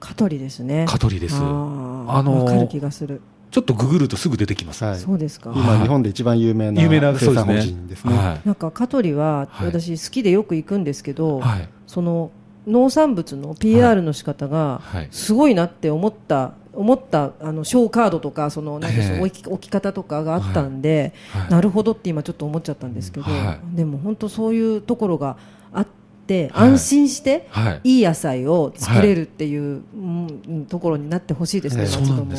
[0.00, 0.84] 香取ですね。
[0.88, 1.36] 香取です。
[1.36, 3.20] あのかる気がする。
[3.52, 4.82] ちょっとググるとすぐ出てきます。
[4.82, 5.52] はいそうですか。
[5.54, 8.16] 今、日本で一番有名な有名な生産法そうですね人ですね。
[8.16, 11.68] はいなんか香取ははい私好きでよく行くんですけど、はい。
[11.86, 12.30] その
[12.66, 15.08] 農産物の PR の仕方がはい。
[15.10, 19.18] すごいなって思った思ったあのショーカードとかそのなんでしょうえ。
[19.18, 21.50] え置き置き方とかがあったんで、はい。
[21.50, 25.36] なるほどって今ちょっと思っちゃったんですけど、はでも本当そういうところが
[25.72, 25.86] あっ
[26.26, 26.70] てはい。
[26.70, 27.80] 安心してはい。
[27.84, 32.34] いい野菜を作れるっていう、うんところになってほしいですね、ええ松戸も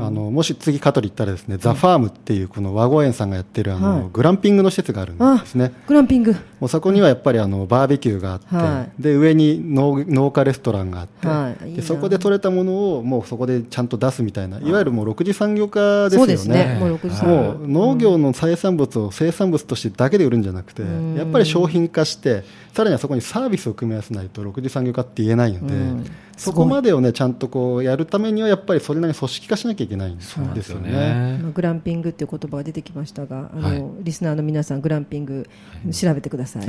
[0.00, 4.08] あのもし次、香取行ったらですね、ザ・ファームっていうこの和合園さんがやってるあの、はい。
[4.12, 5.72] グランピングの施設があるんですね。
[5.86, 6.32] グランピング。
[6.60, 11.64] もうそこにはやっぱりあのバーベキューがあって、はで上に農農家レストランがあって、はい。
[11.64, 11.76] いいな。
[11.76, 14.72] でそこで採れたものをもうそこでちゃんと出すみたいな、い。
[14.72, 16.20] わゆるもう6次産業化ですよね。
[16.20, 16.78] そうですね。
[16.80, 21.16] もう6時はいもう農業の生産物を生産物としてだけで売るんじゃなくて、ん。
[21.16, 26.06] やっぱり商品化して、さらにはそこにサービスを組み合わせないと、6次産業化って言えないので、うん
[26.36, 30.90] そこまでをね、ちゃんとこうやるためには、やっぱりそれなりに組織化しなきゃいけないんですそうなんですよよね。
[30.90, 31.38] ね。
[31.42, 35.48] まあグランピングっていう言葉が出てきましたが、あのはいリスナーの皆さん、グランピング、
[35.92, 36.66] 調べてください。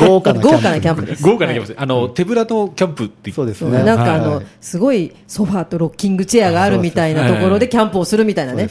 [0.00, 1.22] 豪華なキャンプ豪華なキャンプです。
[1.22, 1.80] 豪華なキャンプです。
[1.80, 3.84] あの、手ぶらのキャンプってそうそうですね。
[3.84, 8.68] なんかあの、はいすごいソファーとロッキングチェアがあるみたいなところでキャンプをするみたいなね。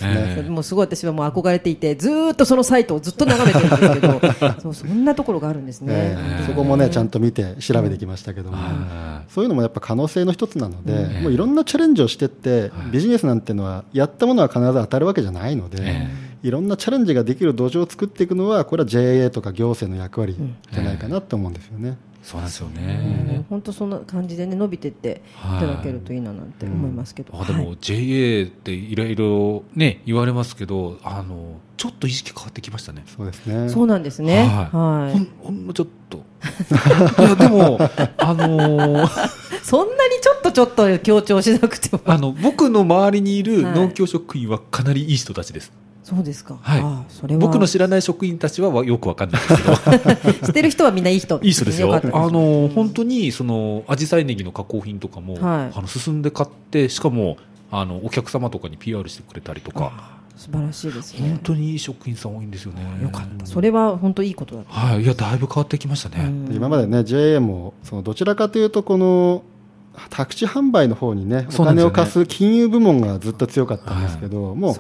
[0.50, 4.22] もうすごい私はもう憧れていて、ずーっとそのサイトをずっと眺めてるんですけど、
[4.62, 6.09] そうそんなところがあるんですね。
[6.18, 16.08] ええそこもね、ちゃんと見て調べてきましたけども、はそういうのもやっぱ可能性の一つなので、うんもういろんなチャレンジをしてって、ビジネスなんてのは、やったものは必ず当たるわけじゃないので、え
[16.44, 20.36] いろんなチャレンジができる土壌を作っていくのは、これは JA とか行政の役割
[20.72, 21.98] じゃないかなと思うんですよね。
[22.22, 23.46] そうなんですようんね。
[23.50, 25.22] 本当そんな感じでね伸びてって
[25.58, 27.40] いただけるといいななんて思いますけど。
[27.40, 33.04] あではいも JA っていろいろね言われますけどあのちょっと意識変わってきましたね。
[33.08, 33.70] そうですね。
[33.70, 34.40] そうなんですね。
[34.40, 36.18] はいはいほんほんのちょっと。
[37.20, 37.80] いやでも
[38.18, 39.10] あのー
[39.64, 42.02] そんなにちょっとちょっと強調しなくても。
[42.06, 45.72] あの僕の周りにいるはい農協職員はかなりいい人たちです。
[46.10, 46.58] そうですか。
[46.60, 50.34] はいそれは僕の知らない職員たちはわよくわかんないですけど。
[50.48, 51.40] 知ってる人はみんないい人。
[51.44, 51.94] いい人ですよ。
[51.94, 55.42] あの、本当に、その、アジサイネギの加工品とかも、はい
[55.76, 57.38] あの、進んで買って、しかも、
[57.72, 61.40] あの、お客様とかに PR してくれたりとか、素晴らしいですね本。
[61.44, 62.82] 当にいい職員さん多いんですよね。
[63.04, 63.46] よかった。
[63.46, 64.64] それは本当いいことだ。
[64.68, 65.04] はい。
[65.04, 66.26] いや、だいぶ変わってきましたね。
[66.26, 69.44] うん今までね、JA もそのどちらかというと、この
[70.10, 74.76] 宅地販売の方にね、お金を貸す金融部門がずっと強かったんですけど、もう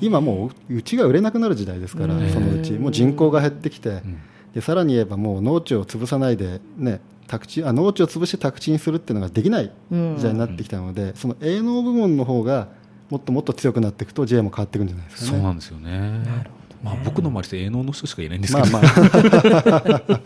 [0.00, 4.18] 今もう、うちが売れなくなる時代ですからうん、そのうち、もう人口が減ってきて、うん。
[4.54, 12.68] でさらに言えばもう農地を潰さないで、ね、宅地あ農地を潰して宅地にするっていうのができないうん時代になってきたので、その営農部門の方が
[13.10, 15.38] もっともっと強くなっていくと JA も変わっていくんじゃないですかね。
[15.38, 16.58] そうなんですよね。
[16.82, 18.68] まあ、僕の周りで営農の人しかいないんですけど。
[18.70, 18.92] まあまあ、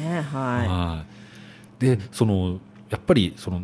[0.00, 1.04] ねはは
[1.80, 1.82] い。
[1.82, 2.58] で、その、
[2.90, 3.62] やっぱり、その、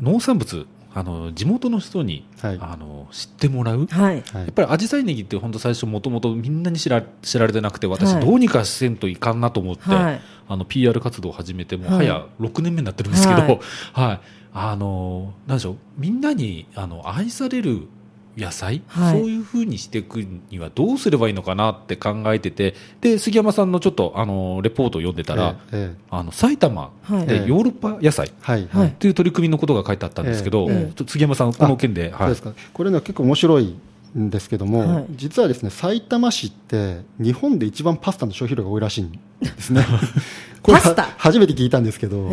[0.00, 2.58] 農産物、あの地元の人に、はい。
[2.60, 4.22] あの知ってもらう、はい。
[4.32, 4.42] はい。
[4.42, 8.26] やっぱりアジサイネギって本当最初もともとみんなに知ら知られてなくて私はい。
[8.26, 10.20] どうにかせんといかんなと思って、はい。
[10.48, 12.06] あの PR 活動を始めてもうはい。
[12.06, 14.18] 早6年目になってるんですけど、ははいい。
[14.52, 15.76] あのなんでしょう。
[15.96, 17.88] みんなにあの愛される
[18.36, 19.18] 野菜、はい。
[19.20, 20.16] そういうふうにしていく
[20.50, 25.96] にはどうすればいいのかなって考えててで杉山さんのちょっとあのレポートを読んでたら、ええええ。
[26.10, 27.26] あの埼玉はい。
[27.26, 28.32] でヨーロッパ野菜？
[28.40, 28.68] はい。
[28.72, 28.90] はい。
[28.92, 32.28] という取り組みのことが書いてあったんですけど、え杉山さん、この件で、はい。
[32.30, 32.52] ですか。
[32.72, 33.76] これね結構面白い
[34.18, 35.06] んですけども、はい。
[35.10, 39.84] 実はですね埼玉市って日本で一番パスタの消費量が多いらしいんですね
[40.62, 41.02] これはパスタ？
[41.18, 42.28] 初めて聞いたんですけど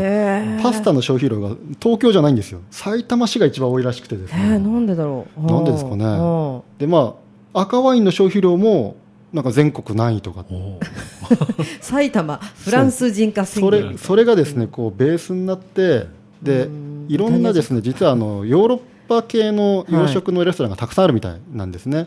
[0.61, 2.61] パスタの消費量が東京じゃないんですよ。
[2.71, 5.45] 埼玉市が一番多いらしくてですえー、なねんでだろう？
[5.45, 6.05] なんでですかね。
[6.05, 7.15] うんでま
[7.53, 8.95] あ赤ワインの消費量も
[9.33, 10.45] なんか全国何位とか。
[11.81, 13.91] 埼玉、フランス人化宣そ言。
[13.91, 16.07] れそれがですねこうベースになって
[16.41, 17.05] でうん。
[17.09, 22.05] いろんなですね実はあのヨーロッパ系の洋食のレストランがたくさんあるみたいなんですね、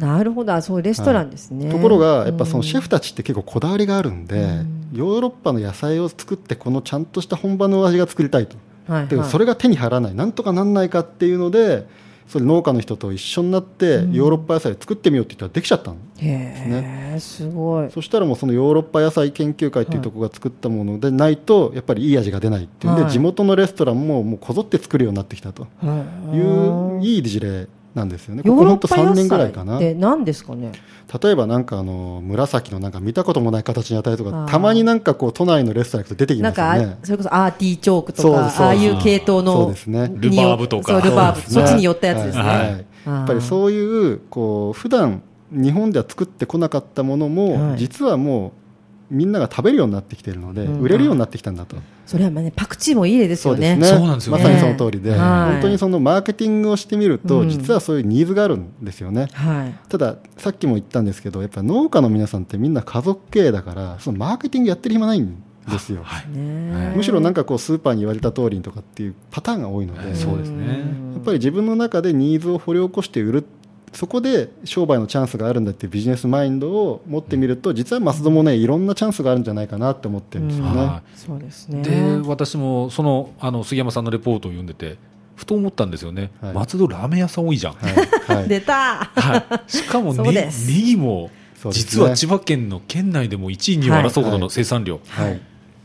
[0.00, 1.70] なるほど、あそうレストランですね。
[1.70, 4.80] ところがやっぱそのシェフたちって結構こだわりがあるんで、うん。
[4.92, 8.56] ヨーロッパの野菜を作ってこのちゃんとした本場の味が作りたいと、
[8.88, 11.86] はい、でそれが手に入らないなんとかなんないかっていうので
[12.26, 17.90] それ農家の人と一緒になってヨーロッパ野菜を作ってみようって言ったらできちゃったの、へえ、すごい。
[17.90, 23.12] そしたらもうそのヨーロッパ野菜研究会っていうところが作ったものでないとやっぱりいい味が出ないっていうんで、はい。
[23.12, 25.68] 地元のレストランももうこぞって作るようになってきたと。
[26.32, 29.78] いういい事例なんですよね、ここ本当3年ぐらいかな。
[29.78, 30.70] で何ですかね？
[31.22, 36.98] 例えばなんかあの紫のなんか見たこともない形に与えとかたまになんかこう都内のレストラン行くと出てきなんかあますよね。
[37.02, 40.08] それこそアーティーチョークとかああいう系統のそうですね。
[40.14, 41.00] ルバーブとか。
[41.00, 41.50] ルバーブ。
[41.50, 42.58] そっちに寄ったやつですね、はい。
[42.58, 42.86] はい。
[43.06, 47.78] やっぱりそういうこう普段日本では作ってこなかったものも、はい。
[47.78, 48.52] 実はもう
[49.10, 50.80] みんなが食べるようになってきているので、うん。
[50.80, 51.76] 売れるようになってきたんだと。
[52.06, 53.72] それはまあねパクチーもいい例ですよね。
[53.72, 53.98] そうですね。
[53.98, 54.42] そうなんですよね。
[54.42, 55.52] まさにその通りで、はい。
[55.52, 57.48] 本当にそのマーケティングをしてみると、うん。
[57.48, 59.28] 実はそういうニーズがあるんですよね。
[59.32, 59.88] はい。
[59.88, 66.00] ただ、さっきも言ったんですけど、やっぱり農家の皆さんってみんな家族経営だから、そのマーケティングやってる暇ないんですよ。
[66.02, 66.26] はい。
[66.36, 66.92] ね。
[66.96, 70.66] むしろなんかこうスーパーに言われた通りにとかっていうパターンが多いので、はいそうですね。
[71.14, 73.44] やっぱり自分の中でニーズを掘り起こして売る、
[73.92, 80.80] そこで商売のチャンスがあるんだっていうビジネスマインドを持ってみると、実はマスドもね、いろんなチャンスがあるんじゃないかなって思ってるんですよね。
[80.80, 81.82] はそうですね。
[81.82, 84.96] で私もそのあの杉山さんのレポートを読んでて
[85.34, 86.52] ふと思ったんですよね、はい。
[86.52, 88.36] 松戸ラーメン屋さん多いじゃん、はい。
[88.36, 88.48] はい。
[88.48, 89.10] 出た。
[89.14, 90.50] はい、しかもね
[90.96, 91.30] も
[91.70, 95.40] 実は千葉県の県内でも1位に争うほどの生産量、はい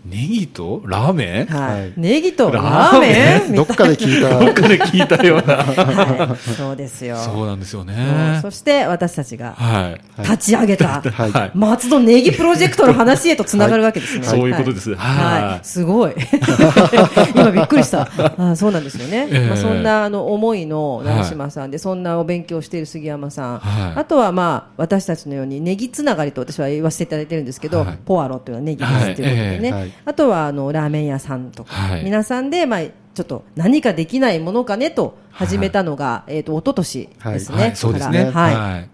[0.06, 1.93] ネギとラーメン、はい、はい。
[1.97, 3.12] ネギとララーーメン？
[3.12, 3.51] メン？
[3.51, 4.39] みどったかで聞いた。
[4.39, 5.56] どっかで聞いたような。
[5.58, 6.38] はい。
[6.38, 7.18] そうですよ。
[7.18, 8.39] そうなんですよね。
[8.41, 10.22] そして私たちがはい。
[10.22, 11.32] 立ち上げた、はい。
[11.32, 11.51] はい。
[11.56, 14.26] 松戸ネギプロジェクトの話へとつながるわけですね。
[14.26, 14.93] そういうことです。
[14.93, 15.34] はい。
[15.34, 15.43] はい。
[15.53, 16.14] はいすごい。
[17.34, 18.08] 今びっくりした。
[18.38, 19.28] あそうなんですよね。
[19.32, 19.47] ええ。
[19.47, 23.60] まあ、そんなあの思いの成島さんで、そんなお勉強をしている杉山さん。
[23.60, 23.99] はい。
[23.99, 27.97] あとはまあ、私たちのようにネギつながりと私は言わせていただいてるんですけど、はい。
[28.06, 29.94] ポアロというのはネギですということでね。
[30.03, 32.03] あとはあのラーメン屋さんとか、はい。
[32.03, 37.57] 皆さんでまあ、ちょっと何かできないものかねと始めたのが、えっ、と、一昨年ですね。
[37.57, 38.25] はい、そうですね。
[38.25, 38.55] はい。
[38.55, 38.89] はい。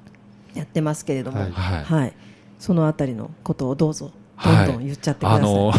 [0.57, 1.45] やってますけれども、は
[1.83, 2.09] はい。
[2.09, 2.11] い
[2.59, 4.11] そのあたりのことをどうぞ
[4.43, 5.39] どはいんどん言っちゃってください。
[5.39, 5.73] あの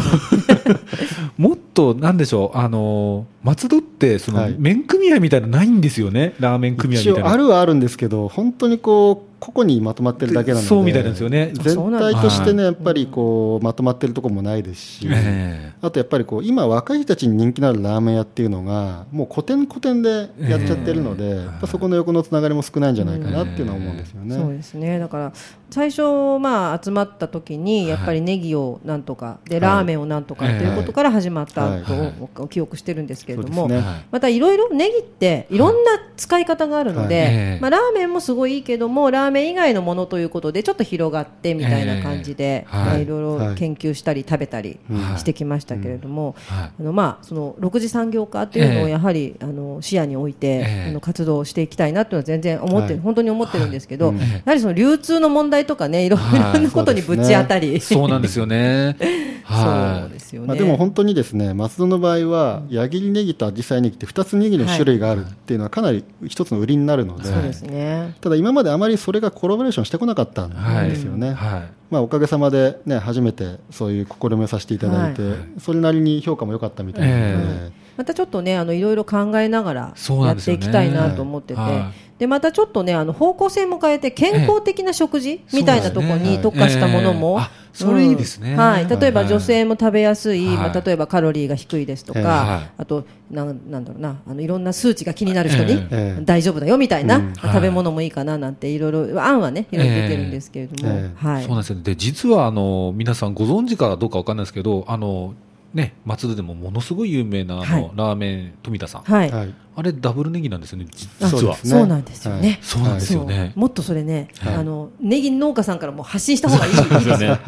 [1.37, 2.57] もっとなんでしょう。
[2.57, 4.55] あの松戸ってそのはい。
[4.57, 6.33] 麺組合みたいなのないんですよね。
[6.39, 7.29] ラーメン組合み一たいな。
[7.29, 11.51] 応あるはあるんですけど、本当にこう個々にまとまってるだけなので、そうみたいなんですよね。
[11.53, 24.35] 全体としてね、やっぱりこうまとまってるところもないですし、えあとやっぱりこう今、若い人たちに人気のあるラーメン屋っていうのが、もう古典古典でやっちゃってるので、やっぱそこの横のつながりも少ないんじゃないかなっていうのは思うんですよね。
[24.35, 24.97] そうですね。
[24.97, 25.33] だから
[25.71, 26.03] 最初、
[26.39, 29.61] まあ、集まった時にやっぱりネギをなんとかで、はい。
[29.61, 32.13] ラーメンをなんとかということから始まったとはい。
[32.37, 33.67] お記憶してるんですけれども、
[34.09, 42.85] またいろいろネギっていろんな使い方があるので、まあ、ラーメンもすごいいいけどもラーメン以外のものということでちょっと広がってみたいな感じで、ええはい。
[42.85, 43.21] まあ、いろい。
[43.23, 45.19] ろ研究したり食べたりはい。
[45.19, 46.71] してきましたけれども、はい。
[46.79, 48.91] あのまあ、その6次産業化というのをええ。
[48.91, 50.89] やはり、あの視野に置いて、ええ。
[50.89, 53.03] あの活動していきたいなというのは全然思ってる、はい。
[53.03, 54.17] 本当に思ってるんですけど、はい。
[54.17, 56.19] やはりその流通の問題とかねいろい。
[56.19, 58.97] はいろなことにぶち当たり、そうなんですよね。
[59.43, 60.47] はそうですよね。
[60.47, 68.15] まあ、でも本当にですね松戸の場合は矢切ネギと紫陽花ネギって2つネギの種類があるっていうのはかなり一つの売りになるので、そうですね。
[68.21, 71.69] ただ今まであまりそれがコラボレーションしてこなかったんはいですよね、はい。
[71.89, 75.37] まあ、おかげさまで、ね、初めてそういう試みをさせていただいて、はい。
[75.59, 87.45] それなりに評価も良かったみたいなので、えまたちょっとねあのいろいろ考えながらやっていきたいなと思ってて、はでまたちょっとねあの方向性も変えて健康的な食事みたいなところに特化したものも、ええ。
[87.45, 88.51] あそれいいですね。
[88.51, 88.57] うん。
[88.59, 90.57] はい、例えばはい女性も食べやすい、はい。
[90.57, 95.81] まあ、例えばカロリーが低いですとか、あとなんなんだろうなあのいろんな数値が気になる人に、
[96.23, 97.33] 大丈夫だよみたいな、うん。
[97.35, 101.27] 食べ物もいいかななんていろいろ案はねいろいろ出てるんですけれども、ええ。
[101.27, 101.43] はい。
[101.43, 101.83] そうなんですよね。
[101.83, 105.33] で、実は、あの、皆さんご存知かどうかわかんないですけど、あの、
[105.73, 107.91] ね、松戸でもものすごい有名な、あの、はい。
[107.95, 109.01] ラーメン富田さん。
[109.01, 109.31] はい。
[109.31, 109.53] はい。
[109.75, 111.29] あれ、ダブルネギなんですよね、実は。
[111.31, 111.69] そうですね。
[111.71, 112.59] そうなんですよね。
[112.61, 113.53] そうなんですよね。
[113.55, 114.55] もっとそれね、はい。
[114.55, 117.39] あのネギ農家さんからも発信した方がいいですよね。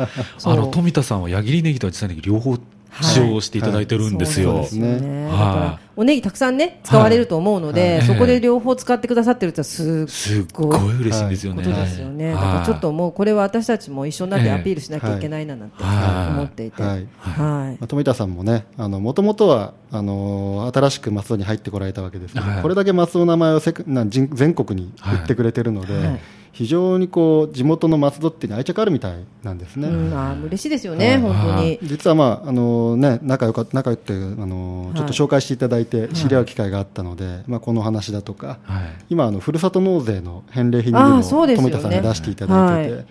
[0.43, 2.57] あの、富田さんは矢切ネギと紫陽花ネギ両方
[3.01, 4.47] 使用していただいてるんですよ。
[4.47, 5.25] そうなんですよね。
[5.25, 8.07] だかはいらおネギたくさんね使われると思うので、はい。
[8.07, 11.63] そこで両方使ってくださってるってすすっごごいい嬉しいんですよね。
[11.63, 12.31] ことですよね。
[12.31, 12.53] だはい。
[12.55, 16.33] からちょっともうこれは私たちも一緒になってアピールしなきゃいけないななんてはい。
[16.33, 17.87] 思っていて、はい。
[17.87, 22.61] 富田さんもね、もともとはあのー新しく松戸に入ってこられたわけですけど、はい。
[22.61, 26.19] これだけ松戸の名前をせくな人全国に言ってくれてるので、はい
[26.55, 29.89] 非常にこう地元の松戸っていうのは愛着あるみたいなんですね。
[29.89, 31.21] うん、あー嬉しいですよね、はい。
[31.21, 31.79] 本当に。
[31.83, 34.95] 実は、まああのね、仲良か仲良くて、あのはい。
[34.95, 38.83] ちょっと紹介していただいて知り合う機会があったので、まあ、この話だとか、はい。
[39.09, 42.99] 今あの、ふるさと納税の返礼品にあも富田さんが出していただいてて、はい。
[42.99, 43.05] やっ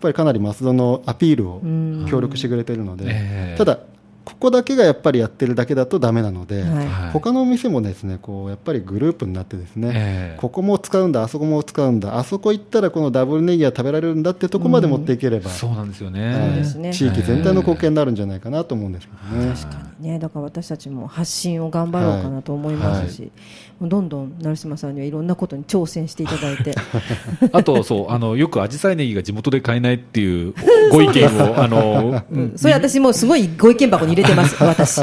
[0.00, 2.06] ぱりかなり松戸のアピールをうん。
[2.08, 3.58] 協力してくれてるので、ええ。
[3.58, 3.78] ただ、
[4.38, 6.86] ここだけがやっぱりやってるだけだとダメなので、はい。
[6.86, 7.10] はい。
[7.10, 10.38] 他のお店もですねこうやっぱりグループになってですね、ええ。
[10.38, 16.20] ここも使うんだ、あそこも使うんだ、あそこ行ったらこのダブルネギが食べられるんだってとこまで持っていければ、そうなんですよはい。
[16.20, 16.92] ね。
[16.92, 19.54] 地域全体の貢献になるんじゃないかなと思うんですけどね。
[19.54, 23.28] 確かにね、だから私たちも発信を頑張ろうかなと思いますし、も
[23.75, 26.74] うどんどん成島さんにはいろんなことに挑戦していただいて、
[27.52, 30.54] あと、そう、あの、よくアジサイネギが地元で買えないっていう
[30.90, 35.02] ご意見を、あの、 うんそれ私もうすごいご意見箱に入れてます、私。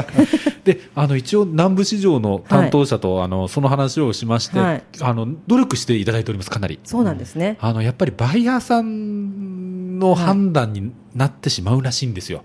[0.64, 6.80] で、あの、一応南部市場の担当者と、あの、その話をしまして、はいあの、努力していただいております、かなり。
[6.82, 7.56] そうなんですね。
[7.60, 12.42] あの、やっぱりバイヤーさんの判断になってしまうらしいんですよ。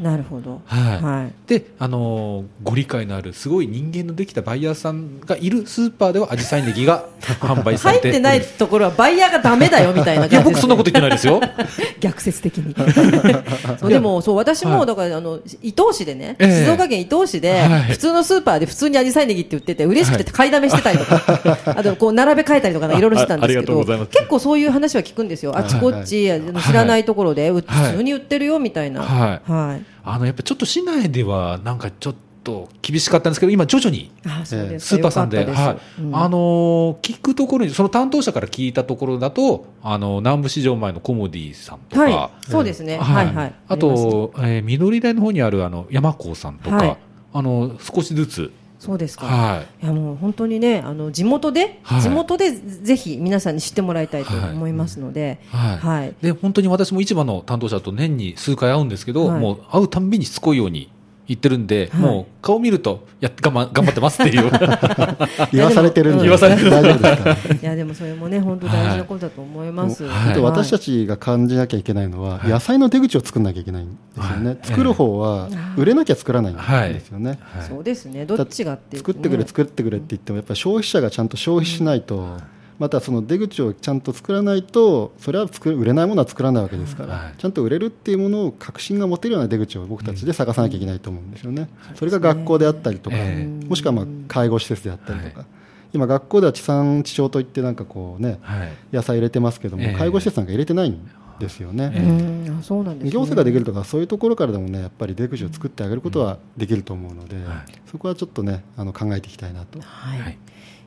[0.00, 0.60] なるほど。
[0.64, 1.02] はい。
[1.02, 1.32] はい。
[1.48, 7.06] で、あのご理解のある、すごい人間のできたバイヤーさんがいるスーパーでは、アジサイネギが
[7.40, 7.98] 販売され。
[7.98, 11.40] 入っててないところはバイヤーがダメだよみたいないや、感じ僕そんなこと言ってないですよ。
[12.00, 12.74] 逆説的に。
[13.88, 16.64] でもそう私もだからあの伊東市でね、ええ。
[16.64, 17.82] 静岡県伊東市で、はい。
[17.92, 25.56] 普通のスーパーで普通にアジサイネギって売ってて嬉しくて買いだめしてたりとか、あとこう並べ替えたりとかいろいろしてたんですけど結構そういう話は聞くんですよ。
[25.56, 29.50] あちこち、あの知らないところで、普通に売ってるよみたいな、はい。
[29.50, 34.10] はいあの、やっぱちょっと市内では、なんかちょっと厳しかったんですけど、今徐々に
[34.44, 35.78] スーパーさんで、はい。
[36.12, 43.26] あのー聞くところに、その担当者から聞いたところだと、あの南部市場前のコモディさんとか、はい、そうですね、はい。
[43.26, 46.96] はい、あと、えー緑台の方にあるあの山高さんとか、はい。
[47.34, 49.86] あの少しずつ、そうですか、はい。
[49.86, 52.02] やもう本当にねあの地元で、はい。
[52.02, 55.78] 地元でぜひ皆さんに知ってもらいたいと思いますので、はい。
[55.78, 56.14] はい。
[56.22, 59.40] で本当に私も市場の担当者と年に数回会うんですけど、はい。
[59.40, 60.90] もう会うたんびにしつこいように
[61.28, 62.00] 言ってるんで、はい。
[62.00, 64.50] もう顔見るとやっ頑張頑張ってますっていう。
[65.52, 70.04] 言わされてるんで、言わされてる大丈夫ですか、 いやでもそれもね本当大事なことだと思います。
[70.04, 70.32] はい。
[70.32, 72.48] あと私たちちが感じなきゃいけないのは、はい。
[72.48, 77.68] 野菜の出口を作らなきゃいけないんですよね、はい作る方は売れなきゃ作らないんですよね、はい。
[77.68, 78.24] そうですね。
[78.24, 78.98] どっちがってね。
[78.98, 82.36] 作ってくれ、作ってくれって言っても、やっぱり消費者がちゃんと消費しないと、
[82.78, 87.34] またその出口をちゃんと作らないと、それは作る売れないものは作らないわけですから、はい。
[87.36, 95.46] ちゃんと売れるっていうものを確信が持てるような出口を僕たちで探さなきゃいけないと思うんですよね、それが学校であったりとか、えもしくはまあ介護施設であったりとか、は
[95.92, 98.72] 今、学校では地産地消といって、なんかこうね、はい。
[98.92, 99.94] 野菜入れてますけども、ええ。
[99.94, 101.00] 介護施設なんか入れてないん
[101.38, 101.92] ですよね。
[101.94, 107.46] えうんあそうなんです、ね、行政ができるとかそういうところからでもねやっぱり出口を作ってあげることはできると思うので、はい。
[107.90, 109.80] そこはちょっとねあの考えていきたいなと。
[109.80, 110.28] はい、は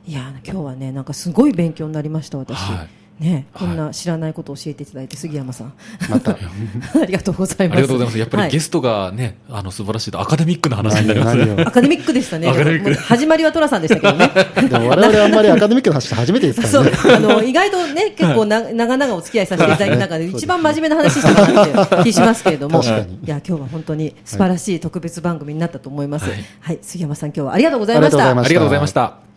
[0.06, 3.02] いい、や今日はねなんかすごい勉強になりました私、はい。
[3.22, 5.72] ねこんな知らないことを教えていただいて杉山さん。
[6.10, 6.32] また。
[7.00, 7.78] ありがとうございます。
[7.78, 8.18] ありがとうございます。
[8.18, 11.62] やっぱりゲスストがね、あの素晴らしいとアカデミックな話になりますね。
[11.62, 12.48] アカデミックでしたね。
[12.96, 14.30] 始まりは寅さんでしたけどね。
[14.68, 16.96] でも我々あんまりアカデミックな話初めてですかそうらね。
[17.14, 22.86] あの意外とね結構な長々お付き合いさせていただいた中で一番真面目な話したかなっていう気しますけれども、い
[23.26, 26.24] や今日は本当に素晴らしい特別番組になったと思います。
[26.24, 26.76] ははい。
[26.76, 28.30] い、杉山さん今日はありがとうございました。
[28.30, 29.31] ありがとうございました。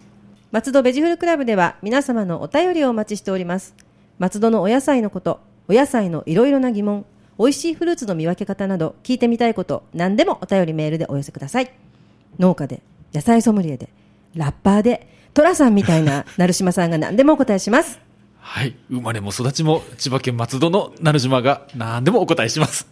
[0.56, 3.76] 松戸ベジフルクラブでは皆様のお便りをお待ちしております
[4.20, 7.06] 松戸のお野菜のことお野菜のいろいろな疑問
[7.38, 11.74] 美味しいフルーツの見分け方など聞いてみたいこと何でもお便りメールでお寄せください
[12.40, 12.82] 農家で
[13.14, 13.90] 野菜ソムリエで
[14.34, 18.00] ラッパーで寅さんみたいな 成島さんが何でもお答えします
[18.40, 18.78] はい。
[18.90, 22.88] 生まれも育ちも千葉県松戸の成島が何でもお答えします。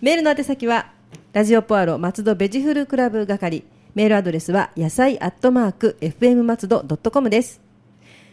[0.00, 0.90] メールの宛先は
[1.32, 3.64] ラジオポアロ松戸ベジフルクラブ係
[3.94, 7.60] メールアドレスは野菜アットマーク FM 松戸 .com です。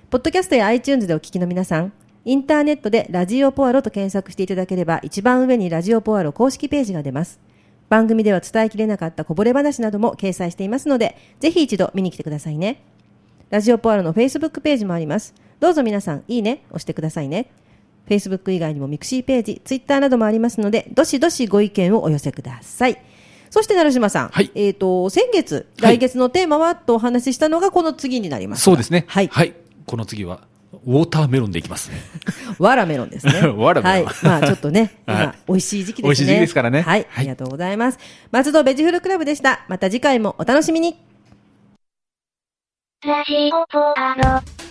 [0.09, 1.91] ポッドキャストや iTunes でお聞きの皆さん、
[2.23, 7.41] インターネットでラジオポアロと検索していただければ一番上にラジオポアロ公式ページが出ます。
[7.89, 12.81] 番組では伝えきれなかったこぼれ話なども掲載していますので、ぜひ一度見に来てくださいね。
[13.49, 15.33] ラジオポアロの Facebook ページもあります。
[15.59, 17.51] どうぞ皆さん、いいね、押してくださいね。
[18.07, 23.08] Facebook 以外にもミクシーページ、Twitter などもありますので、どしどしご意見をお寄せください。
[23.49, 24.29] そして、成島さん。
[24.29, 28.63] はいえっ、と、先月、はい来月のテーマは、とお話ししたのがこの次になります。
[28.63, 29.05] そうですね。
[29.07, 29.27] はい。
[29.27, 29.53] はい。
[29.85, 30.41] この次は、
[30.85, 31.91] ウォーターメロンでいきます。
[32.59, 33.47] わらメロンですね。
[33.57, 34.15] わらメロンはい。
[34.23, 36.03] まあちょっとね、 はい今、美味しい時期ですね。
[36.03, 36.99] 美味しい時期ですからねはい。
[36.99, 37.99] はいありがとうございます。
[38.31, 39.65] 松戸ベジフルクラブでした。
[39.67, 40.97] また次回もお楽しみに。
[43.05, 44.68] ラジオポアロ。